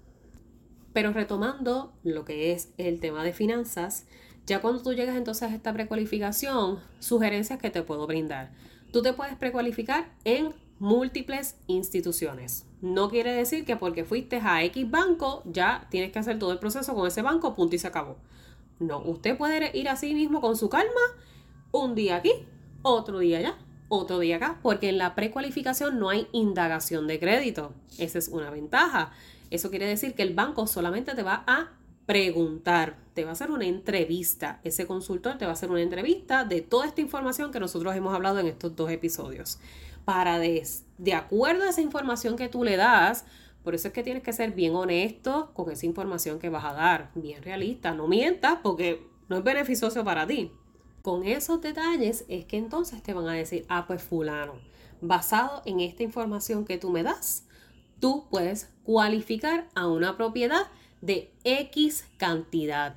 Pero 0.92 1.14
retomando 1.14 1.94
lo 2.02 2.26
que 2.26 2.52
es 2.52 2.74
el 2.76 3.00
tema 3.00 3.24
de 3.24 3.32
finanzas, 3.32 4.06
ya 4.46 4.60
cuando 4.60 4.82
tú 4.82 4.92
llegas 4.92 5.16
entonces 5.16 5.50
a 5.50 5.54
esta 5.54 5.72
precualificación, 5.72 6.78
sugerencias 6.98 7.58
que 7.58 7.70
te 7.70 7.82
puedo 7.82 8.06
brindar. 8.06 8.50
Tú 8.92 9.02
te 9.02 9.12
puedes 9.12 9.36
precualificar 9.36 10.10
en 10.24 10.54
múltiples 10.78 11.56
instituciones. 11.66 12.66
No 12.80 13.08
quiere 13.08 13.32
decir 13.32 13.64
que 13.64 13.76
porque 13.76 14.04
fuiste 14.04 14.40
a 14.42 14.62
X 14.64 14.90
banco 14.90 15.42
ya 15.46 15.86
tienes 15.90 16.12
que 16.12 16.18
hacer 16.18 16.38
todo 16.38 16.52
el 16.52 16.58
proceso 16.58 16.94
con 16.94 17.06
ese 17.06 17.22
banco, 17.22 17.54
punto 17.54 17.74
y 17.74 17.78
se 17.78 17.86
acabó. 17.86 18.18
No, 18.78 18.98
usted 18.98 19.36
puede 19.36 19.76
ir 19.76 19.88
así 19.88 20.14
mismo 20.14 20.40
con 20.40 20.56
su 20.56 20.68
calma, 20.68 21.00
un 21.72 21.94
día 21.94 22.16
aquí, 22.16 22.32
otro 22.82 23.20
día 23.20 23.38
allá, 23.38 23.56
otro 23.88 24.18
día 24.18 24.36
acá, 24.36 24.58
porque 24.62 24.88
en 24.88 24.98
la 24.98 25.14
precualificación 25.14 25.98
no 25.98 26.10
hay 26.10 26.28
indagación 26.32 27.06
de 27.06 27.18
crédito. 27.18 27.72
Esa 27.98 28.18
es 28.18 28.28
una 28.28 28.50
ventaja. 28.50 29.12
Eso 29.50 29.70
quiere 29.70 29.86
decir 29.86 30.14
que 30.14 30.22
el 30.22 30.34
banco 30.34 30.66
solamente 30.66 31.14
te 31.14 31.22
va 31.22 31.44
a 31.46 31.70
preguntar, 32.06 32.96
te 33.14 33.24
va 33.24 33.30
a 33.30 33.32
hacer 33.32 33.50
una 33.50 33.66
entrevista. 33.66 34.60
Ese 34.64 34.86
consultor 34.86 35.38
te 35.38 35.44
va 35.44 35.52
a 35.52 35.54
hacer 35.54 35.70
una 35.70 35.80
entrevista 35.80 36.44
de 36.44 36.60
toda 36.60 36.86
esta 36.86 37.00
información 37.00 37.52
que 37.52 37.60
nosotros 37.60 37.94
hemos 37.94 38.14
hablado 38.14 38.40
en 38.40 38.46
estos 38.46 38.74
dos 38.76 38.90
episodios. 38.90 39.58
Para 40.04 40.38
de, 40.38 40.66
de 40.98 41.14
acuerdo 41.14 41.64
a 41.64 41.70
esa 41.70 41.80
información 41.80 42.36
que 42.36 42.48
tú 42.48 42.64
le 42.64 42.76
das, 42.76 43.24
por 43.62 43.74
eso 43.74 43.88
es 43.88 43.94
que 43.94 44.02
tienes 44.02 44.22
que 44.22 44.32
ser 44.32 44.52
bien 44.52 44.74
honesto 44.74 45.50
con 45.54 45.70
esa 45.70 45.86
información 45.86 46.38
que 46.38 46.50
vas 46.50 46.64
a 46.64 46.74
dar, 46.74 47.10
bien 47.14 47.42
realista, 47.42 47.94
no 47.94 48.06
mientas 48.06 48.58
porque 48.62 49.06
no 49.28 49.38
es 49.38 49.44
beneficioso 49.44 50.04
para 50.04 50.26
ti. 50.26 50.52
Con 51.00 51.24
esos 51.24 51.60
detalles 51.60 52.24
es 52.28 52.44
que 52.44 52.58
entonces 52.58 53.02
te 53.02 53.14
van 53.14 53.28
a 53.28 53.32
decir, 53.32 53.64
ah, 53.68 53.86
pues 53.86 54.02
fulano, 54.02 54.54
basado 55.00 55.62
en 55.64 55.80
esta 55.80 56.02
información 56.02 56.64
que 56.64 56.78
tú 56.78 56.90
me 56.90 57.02
das, 57.02 57.46
tú 58.00 58.26
puedes 58.30 58.70
cualificar 58.84 59.68
a 59.74 59.86
una 59.86 60.16
propiedad 60.16 60.66
de 61.00 61.30
X 61.44 62.06
cantidad, 62.16 62.96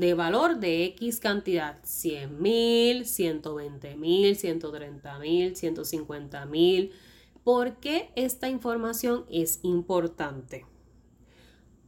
de 0.00 0.14
valor 0.14 0.58
de 0.58 0.84
X 0.84 1.20
cantidad, 1.20 1.78
100 1.82 2.40
mil, 2.40 3.04
120 3.04 3.96
mil, 3.96 4.36
130 4.36 5.18
mil, 5.18 5.56
150 5.56 6.46
mil. 6.46 6.92
¿Por 7.44 7.76
qué 7.76 8.10
esta 8.14 8.48
información 8.48 9.24
es 9.30 9.60
importante? 9.62 10.66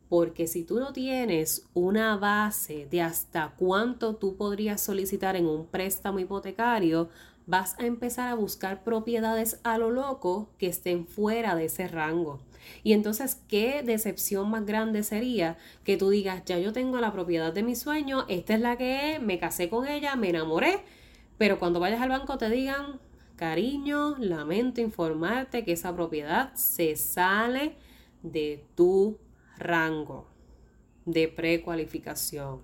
Porque 0.08 0.46
si 0.46 0.64
tú 0.64 0.80
no 0.80 0.92
tienes 0.92 1.66
una 1.72 2.16
base 2.16 2.86
de 2.90 3.02
hasta 3.02 3.54
cuánto 3.56 4.16
tú 4.16 4.36
podrías 4.36 4.80
solicitar 4.80 5.36
en 5.36 5.46
un 5.46 5.66
préstamo 5.66 6.18
hipotecario, 6.18 7.08
vas 7.46 7.78
a 7.78 7.86
empezar 7.86 8.28
a 8.28 8.34
buscar 8.34 8.82
propiedades 8.84 9.60
a 9.62 9.78
lo 9.78 9.90
loco 9.90 10.50
que 10.58 10.66
estén 10.66 11.06
fuera 11.06 11.54
de 11.54 11.66
ese 11.66 11.88
rango. 11.88 12.40
Y 12.82 12.92
entonces, 12.92 13.40
¿qué 13.48 13.82
decepción 13.82 14.50
más 14.50 14.66
grande 14.66 15.02
sería 15.02 15.58
que 15.84 15.96
tú 15.96 16.10
digas, 16.10 16.42
ya 16.44 16.58
yo 16.58 16.72
tengo 16.72 17.00
la 17.00 17.12
propiedad 17.12 17.52
de 17.52 17.62
mi 17.62 17.76
sueño, 17.76 18.24
esta 18.28 18.54
es 18.54 18.60
la 18.60 18.76
que 18.76 19.14
es, 19.14 19.22
me 19.22 19.38
casé 19.38 19.68
con 19.68 19.86
ella, 19.86 20.16
me 20.16 20.30
enamoré, 20.30 20.80
pero 21.38 21.58
cuando 21.58 21.80
vayas 21.80 22.00
al 22.00 22.10
banco 22.10 22.38
te 22.38 22.50
digan, 22.50 23.00
cariño, 23.36 24.16
lamento 24.18 24.80
informarte 24.80 25.64
que 25.64 25.72
esa 25.72 25.94
propiedad 25.94 26.54
se 26.54 26.96
sale 26.96 27.76
de 28.22 28.64
tu 28.74 29.18
rango 29.56 30.30
de 31.04 31.28
precualificación. 31.28 32.60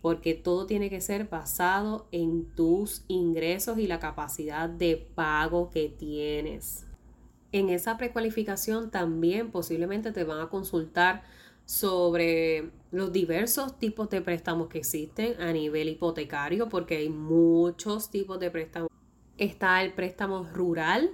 Porque 0.00 0.34
todo 0.34 0.66
tiene 0.66 0.90
que 0.90 1.00
ser 1.00 1.28
basado 1.28 2.08
en 2.10 2.46
tus 2.54 3.04
ingresos 3.06 3.78
y 3.78 3.86
la 3.86 4.00
capacidad 4.00 4.68
de 4.68 4.96
pago 4.96 5.70
que 5.70 5.88
tienes. 5.88 6.86
En 7.52 7.68
esa 7.68 7.98
precualificación 7.98 8.90
también 8.90 9.50
posiblemente 9.50 10.10
te 10.10 10.24
van 10.24 10.40
a 10.40 10.48
consultar 10.48 11.22
sobre 11.66 12.70
los 12.90 13.12
diversos 13.12 13.78
tipos 13.78 14.08
de 14.08 14.22
préstamos 14.22 14.68
que 14.68 14.78
existen 14.78 15.40
a 15.40 15.52
nivel 15.52 15.90
hipotecario, 15.90 16.70
porque 16.70 16.96
hay 16.96 17.10
muchos 17.10 18.10
tipos 18.10 18.40
de 18.40 18.50
préstamos. 18.50 18.88
Está 19.36 19.82
el 19.82 19.92
préstamo 19.92 20.44
rural, 20.52 21.10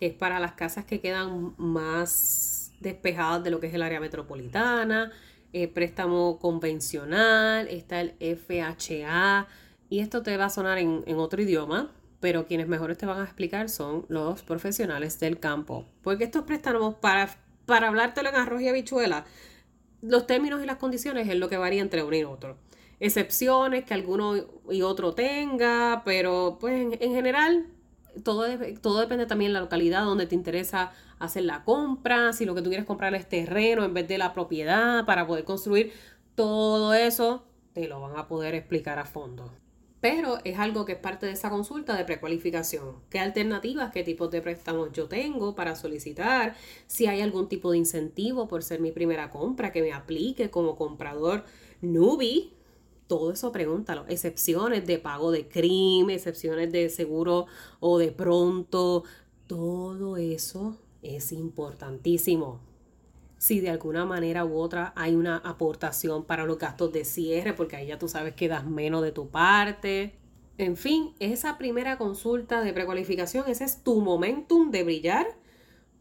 que 0.00 0.06
es 0.06 0.14
para 0.14 0.40
las 0.40 0.52
casas 0.52 0.86
que 0.86 1.00
quedan 1.00 1.54
más 1.58 2.72
despejadas 2.80 3.44
de 3.44 3.50
lo 3.50 3.60
que 3.60 3.66
es 3.68 3.74
el 3.74 3.82
área 3.82 4.00
metropolitana, 4.00 5.12
el 5.52 5.68
préstamo 5.70 6.38
convencional, 6.38 7.68
está 7.68 8.00
el 8.00 8.14
FHA, 8.18 9.46
y 9.88 10.00
esto 10.00 10.22
te 10.22 10.36
va 10.36 10.46
a 10.46 10.50
sonar 10.50 10.78
en, 10.78 11.04
en 11.06 11.16
otro 11.16 11.40
idioma, 11.40 11.92
pero 12.26 12.44
quienes 12.44 12.66
mejores 12.66 12.98
te 12.98 13.06
van 13.06 13.20
a 13.20 13.22
explicar 13.22 13.68
son 13.68 14.04
los 14.08 14.42
profesionales 14.42 15.20
del 15.20 15.38
campo. 15.38 15.86
Porque 16.02 16.24
estos 16.24 16.42
préstamos, 16.42 16.96
para, 16.96 17.30
para 17.66 17.86
hablártelo 17.86 18.30
en 18.30 18.34
arroz 18.34 18.62
y 18.62 18.68
habichuela, 18.68 19.24
los 20.02 20.26
términos 20.26 20.60
y 20.60 20.66
las 20.66 20.78
condiciones 20.78 21.28
es 21.28 21.36
lo 21.36 21.48
que 21.48 21.56
varía 21.56 21.80
entre 21.80 22.02
uno 22.02 22.16
y 22.16 22.24
otro. 22.24 22.58
Excepciones 22.98 23.84
que 23.84 23.94
alguno 23.94 24.34
y 24.68 24.82
otro 24.82 25.14
tenga, 25.14 26.02
pero 26.04 26.58
pues 26.60 26.98
en, 27.00 27.12
general 27.12 27.68
todo, 28.24 28.44
todo 28.82 28.98
depende 28.98 29.26
también 29.26 29.50
de 29.50 29.52
la 29.52 29.60
localidad 29.60 30.02
donde 30.02 30.26
te 30.26 30.34
interesa 30.34 30.90
hacer 31.20 31.44
la 31.44 31.62
compra, 31.62 32.32
si 32.32 32.44
lo 32.44 32.56
que 32.56 32.62
tú 32.62 32.70
quieres 32.70 32.86
comprar 32.86 33.14
es 33.14 33.28
terreno 33.28 33.84
en 33.84 33.94
vez 33.94 34.08
de 34.08 34.18
la 34.18 34.34
propiedad 34.34 35.06
para 35.06 35.28
poder 35.28 35.44
construir, 35.44 35.92
todo 36.34 36.92
eso 36.92 37.46
te 37.72 37.86
lo 37.86 38.00
van 38.00 38.16
a 38.16 38.26
poder 38.26 38.56
explicar 38.56 38.98
a 38.98 39.04
fondo 39.04 39.52
pero 40.08 40.38
es 40.44 40.56
algo 40.60 40.84
que 40.84 40.92
es 40.92 40.98
parte 41.00 41.26
de 41.26 41.32
esa 41.32 41.50
consulta 41.50 41.96
de 41.96 42.04
precualificación. 42.04 42.94
¿Qué 43.10 43.18
alternativas, 43.18 43.90
qué 43.90 44.04
tipos 44.04 44.30
de 44.30 44.40
préstamos 44.40 44.92
yo 44.92 45.08
tengo 45.08 45.56
para 45.56 45.74
solicitar? 45.74 46.54
Si 46.86 47.08
hay 47.08 47.22
algún 47.22 47.48
tipo 47.48 47.72
de 47.72 47.78
incentivo 47.78 48.46
por 48.46 48.62
ser 48.62 48.78
mi 48.78 48.92
primera 48.92 49.30
compra 49.30 49.72
que 49.72 49.82
me 49.82 49.92
aplique 49.92 50.48
como 50.48 50.76
comprador 50.76 51.44
newbie. 51.80 52.52
Todo 53.08 53.32
eso 53.32 53.50
pregúntalo. 53.50 54.04
Excepciones 54.06 54.86
de 54.86 55.00
pago 55.00 55.32
de 55.32 55.48
crimen, 55.48 56.14
excepciones 56.14 56.70
de 56.70 56.88
seguro 56.88 57.46
o 57.80 57.98
de 57.98 58.12
pronto. 58.12 59.02
Todo 59.48 60.18
eso 60.18 60.76
es 61.02 61.32
importantísimo 61.32 62.60
si 63.38 63.60
de 63.60 63.70
alguna 63.70 64.04
manera 64.04 64.44
u 64.44 64.56
otra 64.58 64.92
hay 64.96 65.14
una 65.14 65.36
aportación 65.38 66.24
para 66.24 66.44
los 66.44 66.58
gastos 66.58 66.92
de 66.92 67.04
cierre, 67.04 67.52
porque 67.52 67.76
ahí 67.76 67.88
ya 67.88 67.98
tú 67.98 68.08
sabes 68.08 68.34
que 68.34 68.48
das 68.48 68.66
menos 68.66 69.02
de 69.02 69.12
tu 69.12 69.28
parte. 69.28 70.14
En 70.58 70.76
fin, 70.76 71.14
esa 71.18 71.58
primera 71.58 71.98
consulta 71.98 72.62
de 72.62 72.72
precualificación, 72.72 73.44
ese 73.48 73.64
es 73.64 73.82
tu 73.82 74.00
momentum 74.00 74.70
de 74.70 74.84
brillar 74.84 75.26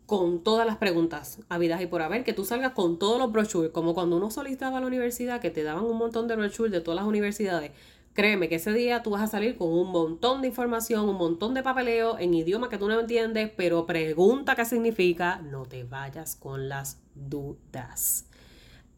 con 0.05 0.43
todas 0.43 0.67
las 0.67 0.77
preguntas 0.77 1.39
habidas 1.49 1.81
y 1.81 1.87
por 1.87 2.01
haber, 2.01 2.23
que 2.23 2.33
tú 2.33 2.45
salgas 2.45 2.73
con 2.73 2.99
todos 2.99 3.19
los 3.19 3.31
brochures, 3.31 3.71
como 3.71 3.93
cuando 3.93 4.17
uno 4.17 4.29
solicitaba 4.31 4.77
a 4.77 4.81
la 4.81 4.87
universidad, 4.87 5.41
que 5.41 5.49
te 5.49 5.63
daban 5.63 5.83
un 5.83 5.97
montón 5.97 6.27
de 6.27 6.35
brochures 6.35 6.71
de 6.71 6.81
todas 6.81 6.95
las 6.95 7.07
universidades. 7.07 7.71
Créeme 8.15 8.47
que 8.47 8.55
ese 8.55 8.71
día 8.71 9.03
tú 9.03 9.09
vas 9.09 9.21
a 9.21 9.27
salir 9.27 9.57
con 9.57 9.67
un 9.67 9.91
montón 9.91 10.41
de 10.41 10.47
información, 10.47 11.09
un 11.09 11.17
montón 11.17 11.53
de 11.53 11.61
papeleo 11.61 12.17
en 12.17 12.33
idioma 12.33 12.69
que 12.69 12.77
tú 12.77 12.87
no 12.87 12.97
entiendes, 12.97 13.51
pero 13.57 13.85
pregunta 13.85 14.55
qué 14.55 14.63
significa, 14.63 15.41
no 15.41 15.65
te 15.65 15.83
vayas 15.83 16.37
con 16.37 16.69
las 16.69 17.01
dudas. 17.13 18.27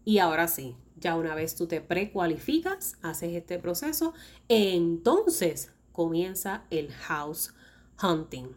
Y 0.06 0.20
ahora 0.20 0.48
sí, 0.48 0.76
ya 0.98 1.16
una 1.16 1.34
vez 1.34 1.56
tú 1.56 1.66
te 1.66 1.82
precualificas, 1.82 3.00
haces 3.02 3.34
este 3.34 3.58
proceso, 3.58 4.14
entonces 4.50 5.72
comienza 5.94 6.66
el 6.70 6.94
house 6.94 7.56
hunting. 8.00 8.50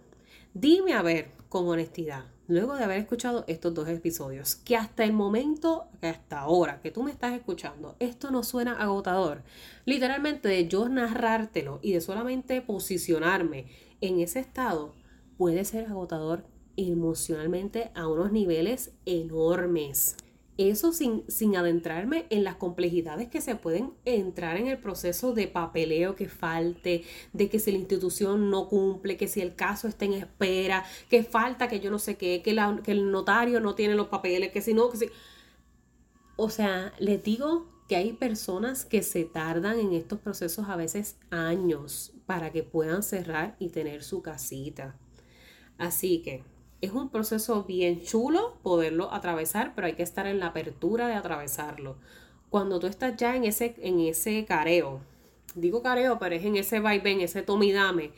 Dime 0.53 0.93
a 0.93 1.01
ver, 1.01 1.33
con 1.49 1.67
honestidad, 1.69 2.27
luego 2.51 2.75
de 2.75 2.85
haber 2.85 2.99
escuchado 2.99 3.45
estos 3.47 3.73
dos 3.73 3.89
episodios, 3.89 4.57
que 4.57 4.77
hasta 4.77 5.05
el 5.05 5.13
momento, 5.13 5.87
hasta 6.03 6.41
ahora 6.41 6.81
que 6.83 6.91
tú 6.91 7.05
me 7.05 7.13
estás 7.13 7.33
escuchando, 7.33 7.97
esto 8.01 8.31
no 8.31 8.43
suena 8.43 8.83
agotador. 8.83 9.43
Literalmente 9.85 10.49
de 10.49 10.67
yo 10.67 10.89
narrártelo 10.89 11.79
y 11.81 11.93
de 11.93 12.01
solamente 12.01 12.61
posicionarme 12.61 13.67
en 14.01 14.21
ese 14.21 14.41
estado, 14.41 14.95
puede 15.39 15.65
ser 15.65 15.87
agotador 15.87 16.45
emocionalmente 16.77 17.93
a 17.95 18.09
unos 18.09 18.33
niveles 18.33 18.93
enormes. 19.07 20.17
Eso 20.61 20.93
sin, 20.93 21.25
sin 21.27 21.57
adentrarme 21.57 22.27
en 22.29 22.45
las 22.45 22.57
complejidades 22.57 23.31
que 23.31 23.41
se 23.41 23.57
pueden 23.57 23.95
entrar 24.05 24.59
en 24.59 24.67
el 24.67 24.77
proceso 24.77 25.33
de 25.33 25.49
papeleo 25.49 26.17
que 26.17 26.29
falte, 26.29 27.03
de 27.33 27.49
que 27.49 27.59
si 27.59 27.73
la 27.73 27.79
institución 27.79 28.51
no 28.51 28.69
cumple, 28.69 29.17
que 29.17 29.27
si 29.27 29.41
el 29.41 29.55
caso 29.55 29.89
está 29.89 30.05
en 30.05 30.13
espera, 30.13 30.85
que 31.09 31.23
falta 31.23 31.67
que 31.67 31.81
yo 31.81 31.91
no 31.91 31.99
sé 31.99 32.19
qué, 32.19 32.43
que, 32.43 32.55
que 32.85 32.93
el 32.93 33.11
notario 33.11 33.59
no 33.61 33.75
tiene 33.75 33.95
los 33.95 34.09
papeles, 34.09 34.51
que 34.53 34.61
si 34.61 34.75
no, 34.75 34.91
que 34.91 34.99
si... 34.99 35.07
O 36.37 36.51
sea, 36.51 36.93
les 36.99 37.25
digo 37.25 37.67
que 37.89 37.97
hay 37.97 38.13
personas 38.13 38.85
que 38.85 39.03
se 39.03 39.25
tardan 39.25 39.81
en 39.81 39.95
estos 39.95 40.19
procesos 40.19 40.69
a 40.69 40.77
veces 40.77 41.17
años 41.31 42.13
para 42.27 42.53
que 42.53 42.65
puedan 42.65 43.03
cerrar 43.03 43.57
y 43.59 43.71
tener 43.71 44.03
su 44.03 44.21
casita. 44.21 44.95
Así 45.79 46.21
que 46.21 46.45
es 46.81 46.93
un 46.93 47.11
proceso 47.11 47.65
bien 47.65 48.03
chulo 48.03 48.59
poderlo 48.63 49.13
atravesar, 49.13 49.75
pero 49.75 49.87
hay 49.87 49.95
que 49.95 50.03
estar 50.03 50.27
en 50.27 50.41
la 50.41 50.47
apertura 50.47 51.09
de 51.09 51.15
atravesarlo. 51.15 51.97
Cuando 52.49 52.81
tú 52.81 52.87
estás 52.87 53.17
ya 53.17 53.37
en 53.37 53.45
ese, 53.45 53.77
en 53.79 54.01
ese 54.01 54.45
careo, 54.45 55.01
digo 55.55 55.83
careo, 55.83 56.19
pero 56.19 56.35
es 56.35 56.45
en 56.45 56.57
ese 56.57 56.81
vaivén, 56.81 57.21
ese 57.21 57.43
tomidame, 57.43 58.13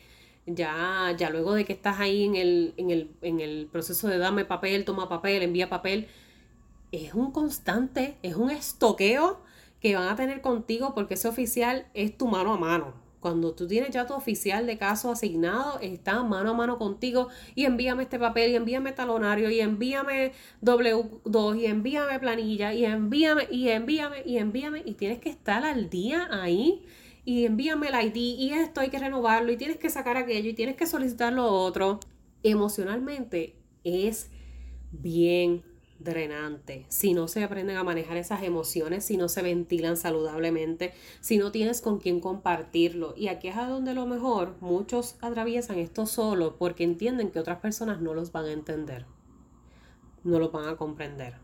ya, 0.47 1.15
ya 1.17 1.31
luego 1.31 1.55
de 1.55 1.65
que 1.65 1.73
estás 1.73 2.01
ahí 2.01 2.25
en 2.25 2.37
el, 2.37 2.75
en, 2.77 2.91
el, 2.91 3.11
en 3.23 3.41
el 3.41 3.69
proceso 3.71 4.09
de 4.09 4.19
dame 4.19 4.45
papel, 4.45 4.85
toma 4.85 5.09
papel, 5.09 5.43
envía 5.43 5.69
papel, 5.69 6.09
es 6.93 7.15
un 7.15 7.33
constante, 7.33 8.17
es 8.23 8.37
un 8.37 8.51
estoqueo 8.51 9.41
que 9.81 9.97
van 9.97 10.09
a 10.09 10.17
tener 10.17 10.41
contigo 10.41 10.95
porque 10.95 11.15
ese 11.15 11.29
oficial 11.29 11.87
es 11.95 12.17
tu 12.17 12.29
mano 12.29 12.55
a 12.55 12.59
mano. 12.59 13.02
Cuando 13.23 13.55
tú 13.55 13.69
tienes 13.69 13.91
ya 13.91 14.05
tu 14.05 14.15
oficial 14.15 14.67
de 14.67 14.79
caso 14.79 15.13
asignado, 15.13 15.79
está 15.81 16.25
mano 16.25 16.51
a 16.51 16.55
mano 16.55 16.77
contigo 16.77 17.29
y 17.55 17.67
envíame 17.67 18.03
este 18.03 18.19
papel 18.19 18.51
y 18.51 18.57
envíame 18.57 18.91
talonario 18.91 19.49
y 19.49 19.61
envíame 19.61 20.33
W2 20.61 21.61
y 21.61 21.67
envíame 21.67 22.19
planilla 22.19 22.75
y 22.75 22.85
envíame 22.85 23.47
y 23.49 23.69
envíame 23.69 24.25
y 24.27 24.39
envíame 24.39 24.83
y 24.85 24.95
tienes 24.95 25.21
que 25.21 25.29
estar 25.31 25.65
al 25.65 25.89
día 25.89 26.29
ahí 26.33 26.83
y 27.25 27.45
envíame 27.45 27.91
el 27.91 28.07
ID 28.07 28.17
y 28.17 28.55
esto 28.55 28.81
hay 28.81 28.91
que 28.91 28.99
renovarlo 28.99 29.53
y 29.53 29.57
tienes 29.57 29.77
que 29.77 29.89
sacar 29.89 30.17
aquello 30.17 30.51
y 30.51 30.55
tienes 30.55 30.75
que 30.75 30.89
solicitar 30.89 31.33
lo 31.33 31.47
otro. 31.47 32.01
Emocionalmente 32.43 33.55
es 33.85 34.33
bien 34.91 35.63
drenante, 36.05 36.87
si 36.89 37.15
no 37.15 37.29
se 37.29 37.45
aprenden 37.45 37.77
a 37.77 37.85
manejar 37.85 38.17
esas 38.17 38.43
emociones, 38.43 39.05
si 39.05 39.17
no 39.17 39.29
se 39.29 39.43
ventilan 39.43 39.97
saludablemente, 39.97 40.93
si 41.21 41.39
no 41.39 41.53
tienes 41.53 41.81
con 41.81 41.99
quién 41.99 42.21
compartirlo. 42.21 43.15
Y 43.17 43.29
aquí 43.29 43.49
es 43.49 43.57
a 43.57 43.69
donde 43.69 43.95
lo 43.95 44.07
mejor 44.07 44.57
muchos 44.61 45.17
atraviesan 45.21 45.79
esto 45.79 46.07
solo 46.07 46.57
porque 46.57 46.85
entienden 46.85 47.31
que 47.31 47.39
otras 47.39 47.59
personas 47.59 48.01
no 48.01 48.15
los 48.15 48.33
van 48.33 48.47
a 48.47 48.53
entender, 48.53 49.07
no 50.25 50.39
lo 50.39 50.51
van 50.51 50.69
a 50.69 50.77
comprender, 50.77 51.35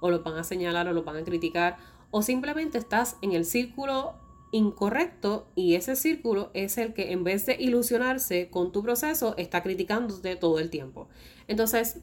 o 0.00 0.10
lo 0.10 0.22
van 0.22 0.36
a 0.36 0.44
señalar 0.44 0.88
o 0.88 0.92
lo 0.92 1.04
van 1.04 1.16
a 1.16 1.24
criticar, 1.24 1.76
o 2.10 2.22
simplemente 2.22 2.78
estás 2.78 3.16
en 3.22 3.32
el 3.32 3.44
círculo 3.44 4.14
incorrecto 4.52 5.48
y 5.54 5.74
ese 5.74 5.96
círculo 5.96 6.50
es 6.54 6.78
el 6.78 6.94
que 6.94 7.12
en 7.12 7.24
vez 7.24 7.46
de 7.46 7.56
ilusionarse 7.58 8.48
con 8.48 8.72
tu 8.72 8.82
proceso 8.82 9.34
está 9.36 9.62
criticándote 9.62 10.36
todo 10.36 10.58
el 10.58 10.70
tiempo. 10.70 11.08
Entonces, 11.48 12.00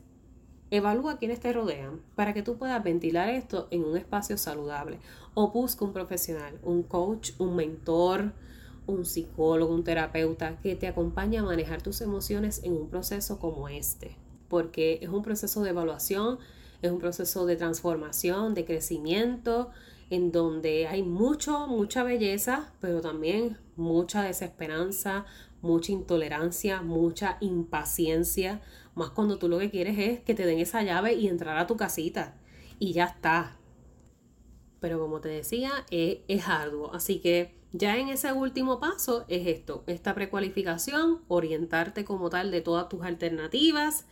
Evalúa 0.74 1.20
quiénes 1.20 1.40
te 1.40 1.54
rodean 1.54 2.02
para 2.16 2.34
que 2.34 2.42
tú 2.42 2.58
puedas 2.58 2.84
ventilar 2.84 3.30
esto 3.30 3.68
en 3.70 3.84
un 3.84 3.96
espacio 3.96 4.40
saludable. 4.40 4.98
O 5.36 5.52
busca 5.52 5.86
un 5.86 5.94
profesional, 5.94 6.58
un 6.64 6.82
coach, 6.82 7.34
un 7.38 7.56
mentor, 7.56 8.34
un 8.88 9.06
psicólogo, 9.06 9.72
un 9.72 9.84
terapeuta 9.84 10.58
que 10.64 10.76
te 10.76 10.88
acompañe 10.88 11.38
a 11.38 11.44
manejar 11.44 11.84
tus 11.84 12.02
emociones 12.02 12.64
en 12.64 12.74
un 12.74 12.90
proceso 12.90 13.38
como 13.38 13.70
este. 13.70 14.18
Porque 14.48 14.98
es 15.04 15.10
un 15.10 15.22
proceso 15.22 15.62
de 15.62 15.70
evaluación, 15.70 16.40
es 16.82 16.90
un 16.90 16.98
proceso 16.98 17.46
de 17.46 17.56
transformación, 17.56 18.56
de 18.56 18.66
crecimiento, 18.66 19.70
en 20.10 20.32
donde 20.32 20.88
hay 20.88 21.04
mucho, 21.04 21.68
mucha 21.68 22.02
belleza, 22.02 22.74
pero 22.82 23.00
también 23.00 23.60
mucha 23.76 24.24
desesperanza, 24.24 25.26
mucha 25.62 25.92
intolerancia, 25.92 26.82
mucha 26.82 27.38
impaciencia, 27.42 28.62
más 28.96 29.12
cuando 29.12 29.38
tú 29.38 29.48
lo 29.48 29.60
que 29.60 29.70
quieres 29.70 29.98
es 29.98 30.20
que 30.22 30.34
te 30.34 30.46
den 30.46 30.60
esa 30.60 30.84
llave 30.84 31.14
y 31.14 31.28
entrar 31.28 31.58
a 31.58 31.68
tu 31.68 31.78
casita. 31.78 32.36
Y 32.80 32.94
ya 32.94 33.06
está. 33.06 33.58
Pero 34.80 35.00
como 35.00 35.22
te 35.22 35.30
decía, 35.30 35.72
es, 35.90 36.20
es 36.28 36.48
arduo. 36.48 36.94
Así 36.94 37.20
que 37.20 37.56
ya 37.72 37.98
en 37.98 38.10
ese 38.10 38.32
último 38.34 38.80
paso 38.80 39.26
es 39.28 39.48
esto, 39.48 39.84
esta 39.88 40.14
precualificación, 40.14 41.22
orientarte 41.28 42.06
como 42.06 42.30
tal 42.30 42.52
de 42.52 42.62
todas 42.62 42.88
tus 42.88 43.02
alternativas, 43.02 44.06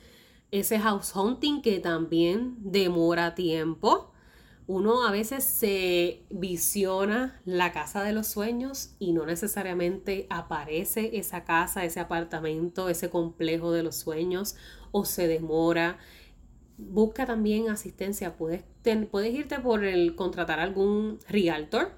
ese 0.49 0.79
house 0.79 1.15
hunting 1.15 1.61
que 1.61 1.79
también 1.79 2.55
demora 2.59 3.35
tiempo 3.35 4.10
uno 4.71 5.05
a 5.05 5.11
veces 5.11 5.43
se 5.43 6.21
visiona 6.29 7.41
la 7.43 7.73
casa 7.73 8.03
de 8.03 8.13
los 8.13 8.27
sueños 8.27 8.95
y 8.99 9.11
no 9.11 9.25
necesariamente 9.25 10.27
aparece 10.29 11.17
esa 11.17 11.43
casa, 11.43 11.83
ese 11.83 11.99
apartamento, 11.99 12.87
ese 12.87 13.09
complejo 13.09 13.73
de 13.73 13.83
los 13.83 13.97
sueños 13.97 14.55
o 14.93 15.03
se 15.03 15.27
demora. 15.27 15.97
Busca 16.77 17.25
también 17.25 17.69
asistencia. 17.69 18.37
Puedes, 18.37 18.63
puedes 19.11 19.33
irte 19.33 19.59
por 19.59 19.83
el 19.83 20.15
contratar 20.15 20.61
algún 20.61 21.19
realtor, 21.27 21.91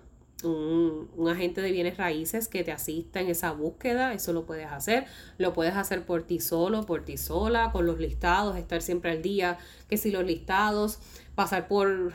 un, 0.44 1.12
un, 1.16 1.30
agente 1.30 1.62
de 1.62 1.72
bienes 1.72 1.98
raíces 1.98 2.48
que 2.48 2.64
te 2.64 2.72
asista 2.72 3.22
en 3.22 3.30
esa 3.30 3.52
búsqueda, 3.52 4.14
eso 4.14 4.34
lo 4.34 4.48
puedes 4.48 4.72
hacer, 4.72 5.06
lo 5.38 5.54
puedes 5.54 5.76
hacer 5.76 6.08
por 6.08 6.24
ti 6.24 6.40
solo, 6.40 6.88
por 6.88 7.06
ti 7.06 7.18
sola, 7.18 7.72
con 7.72 7.86
los 7.86 8.00
listados, 8.00 8.58
estar 8.58 8.82
siempre 8.82 9.12
al 9.12 9.22
día, 9.22 9.60
que 9.88 9.96
si 9.96 10.10
los 10.10 10.26
listados, 10.26 11.00
pasar 11.36 11.68
por 11.68 12.14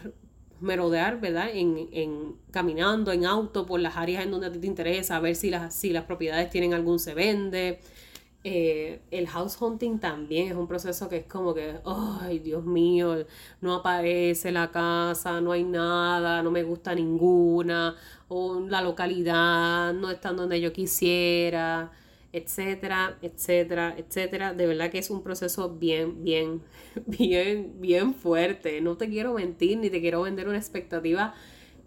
merodear, 0.61 1.21
¿verdad? 1.21 1.49
En, 1.53 1.88
en, 1.92 2.37
caminando 2.51 3.12
en 3.12 3.27
auto 3.27 3.66
por 3.66 3.81
las 3.81 3.97
áreas 3.97 4.25
en 4.25 4.31
donde 4.31 4.51
te 4.51 4.66
interesa, 4.66 5.16
a 5.16 5.21
ver 5.21 5.37
si 5.37 5.51
las, 5.51 5.75
si 5.75 5.90
las 5.90 6.05
propiedades 6.05 6.51
tienen 6.51 6.75
algún 6.75 6.99
se 6.99 7.14
vende. 7.14 7.81
Eh, 8.44 9.01
el 9.11 9.27
house 9.29 9.61
hunting 9.61 9.99
también 9.99 10.49
es 10.49 10.55
un 10.55 10.68
proceso 10.68 11.09
que 11.09 11.18
es 11.18 11.25
como 11.27 11.55
que, 11.55 11.81
ay, 11.85 12.38
Dios 12.38 12.64
mío, 12.64 13.27
no 13.61 13.75
aparece 13.75 14.53
la 14.53 14.71
casa, 14.71 15.40
no 15.40 15.53
hay 15.53 15.64
nada, 15.64 16.42
no 16.42 16.51
me 16.51 16.62
gusta 16.62 16.94
ninguna, 16.94 17.97
o 18.29 18.61
la 18.61 18.81
localidad 18.81 19.92
no 19.92 20.11
está 20.11 20.33
donde 20.33 20.61
yo 20.61 20.73
quisiera 20.73 21.90
etcétera, 22.33 23.19
etcétera, 23.23 23.95
etcétera. 23.97 24.55
De 24.55 24.67
verdad 24.67 24.91
que 24.91 24.99
es 24.99 25.11
un 25.11 25.23
proceso 25.23 25.71
bien, 25.71 26.23
bien, 26.25 26.62
bien, 27.07 27.81
bien 27.81 28.14
fuerte. 28.14 28.81
No 28.81 28.96
te 28.96 29.09
quiero 29.09 29.35
mentir 29.35 29.79
ni 29.79 29.90
te 29.90 30.00
quiero 30.00 30.23
vender 30.23 30.48
una 30.48 30.59
expectativa 30.59 31.35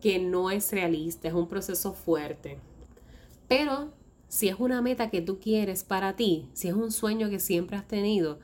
que 0.02 0.20
no 0.20 0.50
es 0.50 0.72
realista, 0.72 1.28
es 1.28 1.34
un 1.34 1.48
proceso 1.48 1.94
fuerte. 1.94 2.58
Pero 3.48 3.94
si 4.28 4.48
es 4.50 4.56
una 4.60 4.82
meta 4.82 5.10
que 5.10 5.22
tú 5.22 5.40
quieres 5.40 5.84
para 5.84 6.16
ti, 6.16 6.50
si 6.54 6.68
es 6.70 6.74
un 6.74 6.92
sueño 6.92 7.30
que 7.30 7.40
siempre 7.40 7.78
has 7.78 7.88
tenido, 7.88 8.40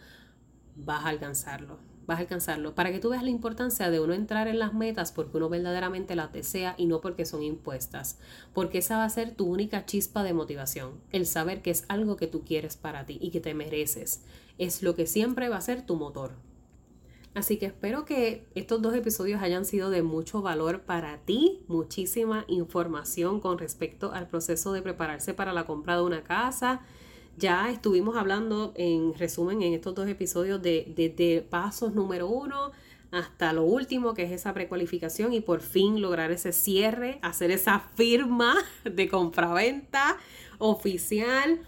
vas 0.75 1.05
a 1.05 1.09
alcanzarlo 1.09 1.86
vas 2.07 2.17
a 2.17 2.21
alcanzarlo. 2.21 2.73
Para 2.73 2.91
que 2.91 2.99
tú 2.99 3.09
veas 3.09 3.23
la 3.23 3.29
importancia 3.29 3.91
de 3.91 3.99
uno 3.99 4.13
entrar 4.13 4.47
en 4.47 4.59
las 4.59 4.73
metas 4.73 5.11
porque 5.11 5.37
uno 5.37 5.49
verdaderamente 5.49 6.15
las 6.15 6.31
desea 6.31 6.73
y 6.77 6.85
no 6.87 7.01
porque 7.01 7.25
son 7.25 7.43
impuestas. 7.43 8.17
Porque 8.53 8.79
esa 8.79 8.97
va 8.97 9.03
a 9.03 9.09
ser 9.09 9.35
tu 9.35 9.45
única 9.45 9.85
chispa 9.85 10.23
de 10.23 10.33
motivación. 10.33 11.01
El 11.11 11.25
saber 11.25 11.61
que 11.61 11.71
es 11.71 11.85
algo 11.89 12.15
que 12.15 12.27
tú 12.27 12.43
quieres 12.43 12.77
para 12.77 13.05
ti 13.05 13.19
y 13.21 13.29
que 13.29 13.41
te 13.41 13.53
mereces. 13.53 14.23
Es 14.57 14.81
lo 14.81 14.95
que 14.95 15.05
siempre 15.05 15.49
va 15.49 15.57
a 15.57 15.61
ser 15.61 15.85
tu 15.85 15.95
motor. 15.95 16.31
Así 17.35 17.57
que 17.57 17.67
espero 17.67 18.03
que 18.03 18.47
estos 18.55 18.81
dos 18.81 18.95
episodios 18.95 19.43
hayan 19.43 19.63
sido 19.63 19.91
de 19.91 20.01
mucho 20.01 20.41
valor 20.41 20.81
para 20.81 21.19
ti, 21.19 21.63
muchísima 21.67 22.45
información 22.47 23.41
con 23.41 23.59
respecto 23.59 24.11
al 24.11 24.27
proceso 24.27 24.73
de 24.73 24.81
prepararse 24.81 25.35
para 25.35 25.53
la 25.53 25.67
compra 25.67 25.97
de 25.97 26.01
una 26.01 26.23
casa. 26.23 26.81
Ya 27.37 27.69
estuvimos 27.69 28.17
hablando 28.17 28.73
en 28.75 29.13
resumen 29.13 29.61
en 29.61 29.73
estos 29.73 29.93
dos 29.95 30.07
episodios 30.09 30.61
de, 30.61 30.91
de, 30.95 31.47
pasos 31.47 31.93
número 31.93 32.27
uno 32.27 32.71
hasta 33.11 33.53
lo 33.53 33.63
último, 33.63 34.13
que 34.13 34.23
es 34.23 34.31
esa 34.31 34.53
precualificación 34.53 35.31
y 35.33 35.39
por 35.39 35.61
fin 35.61 36.01
lograr 36.01 36.31
ese 36.31 36.51
cierre, 36.51 37.19
hacer 37.21 37.51
esa 37.51 37.79
firma 37.95 38.55
de 38.83 39.07
compraventa 39.07 40.17
oficial 40.57 41.61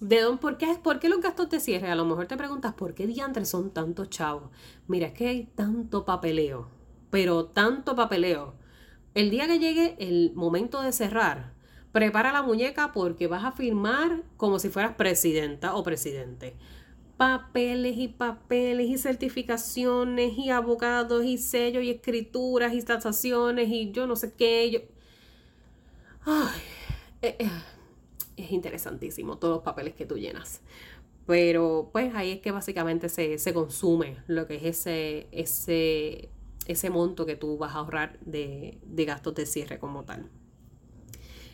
¿De 0.00 0.22
dónde, 0.22 0.40
por, 0.40 0.56
qué, 0.56 0.78
¿Por 0.82 0.98
qué 0.98 1.10
los 1.10 1.20
gastos 1.20 1.50
de 1.50 1.60
cierre? 1.60 1.90
A 1.90 1.94
lo 1.94 2.06
mejor 2.06 2.26
te 2.26 2.38
preguntas, 2.38 2.72
¿por 2.72 2.94
qué 2.94 3.06
diantres 3.06 3.50
son 3.50 3.70
tantos 3.70 4.08
chavos? 4.08 4.50
Mira, 4.88 5.08
es 5.08 5.12
que 5.12 5.28
hay 5.28 5.44
tanto 5.54 6.06
papeleo, 6.06 6.68
pero 7.10 7.44
tanto 7.44 7.94
papeleo. 7.94 8.54
El 9.12 9.28
día 9.28 9.46
que 9.46 9.58
llegue 9.58 9.96
el 9.98 10.32
momento 10.34 10.80
de 10.80 10.92
cerrar, 10.92 11.52
prepara 11.92 12.32
la 12.32 12.42
muñeca 12.42 12.92
porque 12.92 13.26
vas 13.26 13.44
a 13.44 13.52
firmar 13.52 14.22
como 14.36 14.58
si 14.58 14.68
fueras 14.68 14.94
presidenta 14.94 15.74
o 15.74 15.82
presidente. 15.82 16.54
Papeles 17.16 17.98
y 17.98 18.08
papeles 18.08 18.88
y 18.88 18.96
certificaciones 18.96 20.38
y 20.38 20.50
abogados 20.50 21.24
y 21.24 21.38
sellos 21.38 21.82
y 21.84 21.90
escrituras 21.90 22.72
y 22.72 22.82
tasaciones 22.82 23.68
y 23.68 23.92
yo 23.92 24.06
no 24.06 24.16
sé 24.16 24.32
qué. 24.32 24.70
Yo... 24.70 24.80
Ay, 26.24 26.60
eh, 27.22 27.36
eh 27.38 27.50
es 28.40 28.52
interesantísimo 28.52 29.38
todos 29.38 29.56
los 29.56 29.62
papeles 29.62 29.94
que 29.94 30.06
tú 30.06 30.16
llenas. 30.16 30.60
Pero 31.26 31.90
pues 31.92 32.14
ahí 32.14 32.32
es 32.32 32.40
que 32.40 32.50
básicamente 32.50 33.08
se, 33.08 33.54
consume 33.54 34.16
lo 34.26 34.46
que 34.46 34.56
es 34.56 34.64
ese, 34.64 35.28
ese, 35.30 36.30
ese 36.66 36.90
monto 36.90 37.26
que 37.26 37.36
tú 37.36 37.56
vas 37.56 37.74
a 37.74 37.78
ahorrar 37.78 38.18
de, 38.20 38.78
gastos 39.06 39.34
de 39.34 39.46
cierre 39.46 39.78
como 39.78 40.04
tal. 40.04 40.28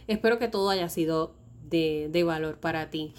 Espero 0.06 0.38
que 0.38 0.48
todo 0.48 0.70
haya 0.70 0.88
sido 0.88 1.34
de, 1.68 2.08
de 2.10 2.24
valor 2.24 2.58
para 2.58 2.90
ti. 2.90 3.14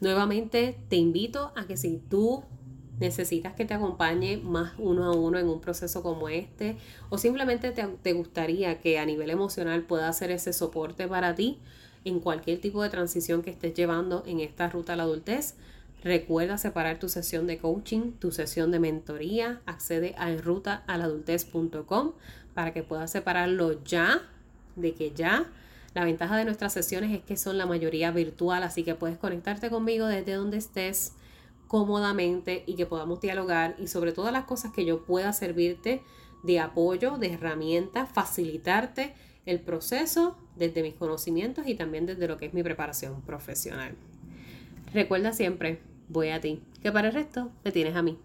Nuevamente 0.00 0.78
te 0.88 0.96
invito 0.96 1.52
a 1.54 1.66
que 1.66 1.76
si 1.76 1.98
tú 1.98 2.44
necesitas 2.98 3.54
que 3.54 3.64
te 3.64 3.74
acompañe 3.74 4.36
más 4.38 4.72
uno 4.78 5.04
a 5.04 5.12
uno 5.12 5.38
en 5.38 5.48
un 5.48 5.60
proceso 5.60 6.02
como 6.02 6.28
este 6.28 6.76
o 7.10 7.18
simplemente 7.18 7.72
te, 7.72 7.84
te, 7.86 8.12
gustaría 8.12 8.80
que 8.80 8.98
a 8.98 9.06
nivel 9.06 9.30
emocional 9.30 9.82
pueda 9.82 10.08
hacer 10.08 10.30
ese 10.30 10.52
soporte 10.52 11.08
para 11.08 11.34
ti, 11.34 11.58
en 12.04 12.20
cualquier 12.20 12.60
tipo 12.60 12.82
de 12.82 12.90
transición 12.90 13.42
que 13.42 13.50
estés 13.50 13.74
llevando 13.74 14.22
en 14.26 14.40
esta 14.40 14.68
ruta 14.68 14.94
a 14.94 14.96
la 14.96 15.04
adultez. 15.04 15.54
Recuerda 16.02 16.58
separar 16.58 16.98
tu 16.98 17.08
sesión 17.08 17.46
de 17.46 17.58
coaching, 17.58 18.12
tu 18.18 18.32
sesión 18.32 18.72
de 18.72 18.80
mentoría. 18.80 19.60
Accede 19.66 20.14
a 20.18 20.30
enrutaaladultez.com 20.30 22.12
para 22.54 22.72
que 22.72 22.82
puedas 22.82 23.10
separarlo 23.10 23.84
ya, 23.84 24.20
de 24.74 24.94
que 24.94 25.12
ya. 25.12 25.46
La 25.94 26.04
ventaja 26.04 26.36
de 26.36 26.44
nuestras 26.44 26.72
sesiones 26.72 27.12
es 27.12 27.22
que 27.22 27.36
son 27.36 27.58
la 27.58 27.66
mayoría 27.66 28.10
virtual, 28.10 28.62
así 28.62 28.82
que 28.82 28.94
puedes 28.94 29.18
conectarte 29.18 29.68
conmigo 29.68 30.06
desde 30.06 30.34
donde 30.34 30.56
estés 30.56 31.12
cómodamente 31.68 32.64
y 32.66 32.74
que 32.74 32.86
podamos 32.86 33.20
dialogar 33.20 33.76
y 33.78 33.88
sobre 33.88 34.12
todas 34.12 34.32
las 34.32 34.44
cosas 34.44 34.72
que 34.72 34.84
yo 34.84 35.04
pueda 35.04 35.32
servirte 35.32 36.02
de 36.42 36.60
apoyo, 36.60 37.18
de 37.18 37.32
herramientas, 37.32 38.10
facilitarte 38.12 39.14
el 39.46 39.60
proceso 39.60 40.36
desde 40.56 40.82
mis 40.82 40.94
conocimientos 40.94 41.66
y 41.66 41.74
también 41.74 42.06
desde 42.06 42.28
lo 42.28 42.36
que 42.36 42.46
es 42.46 42.54
mi 42.54 42.62
preparación 42.62 43.22
profesional. 43.22 43.94
Recuerda 44.92 45.32
siempre, 45.32 45.80
voy 46.08 46.28
a 46.28 46.40
ti, 46.40 46.62
que 46.82 46.92
para 46.92 47.08
el 47.08 47.14
resto 47.14 47.50
me 47.64 47.72
tienes 47.72 47.96
a 47.96 48.02
mí. 48.02 48.18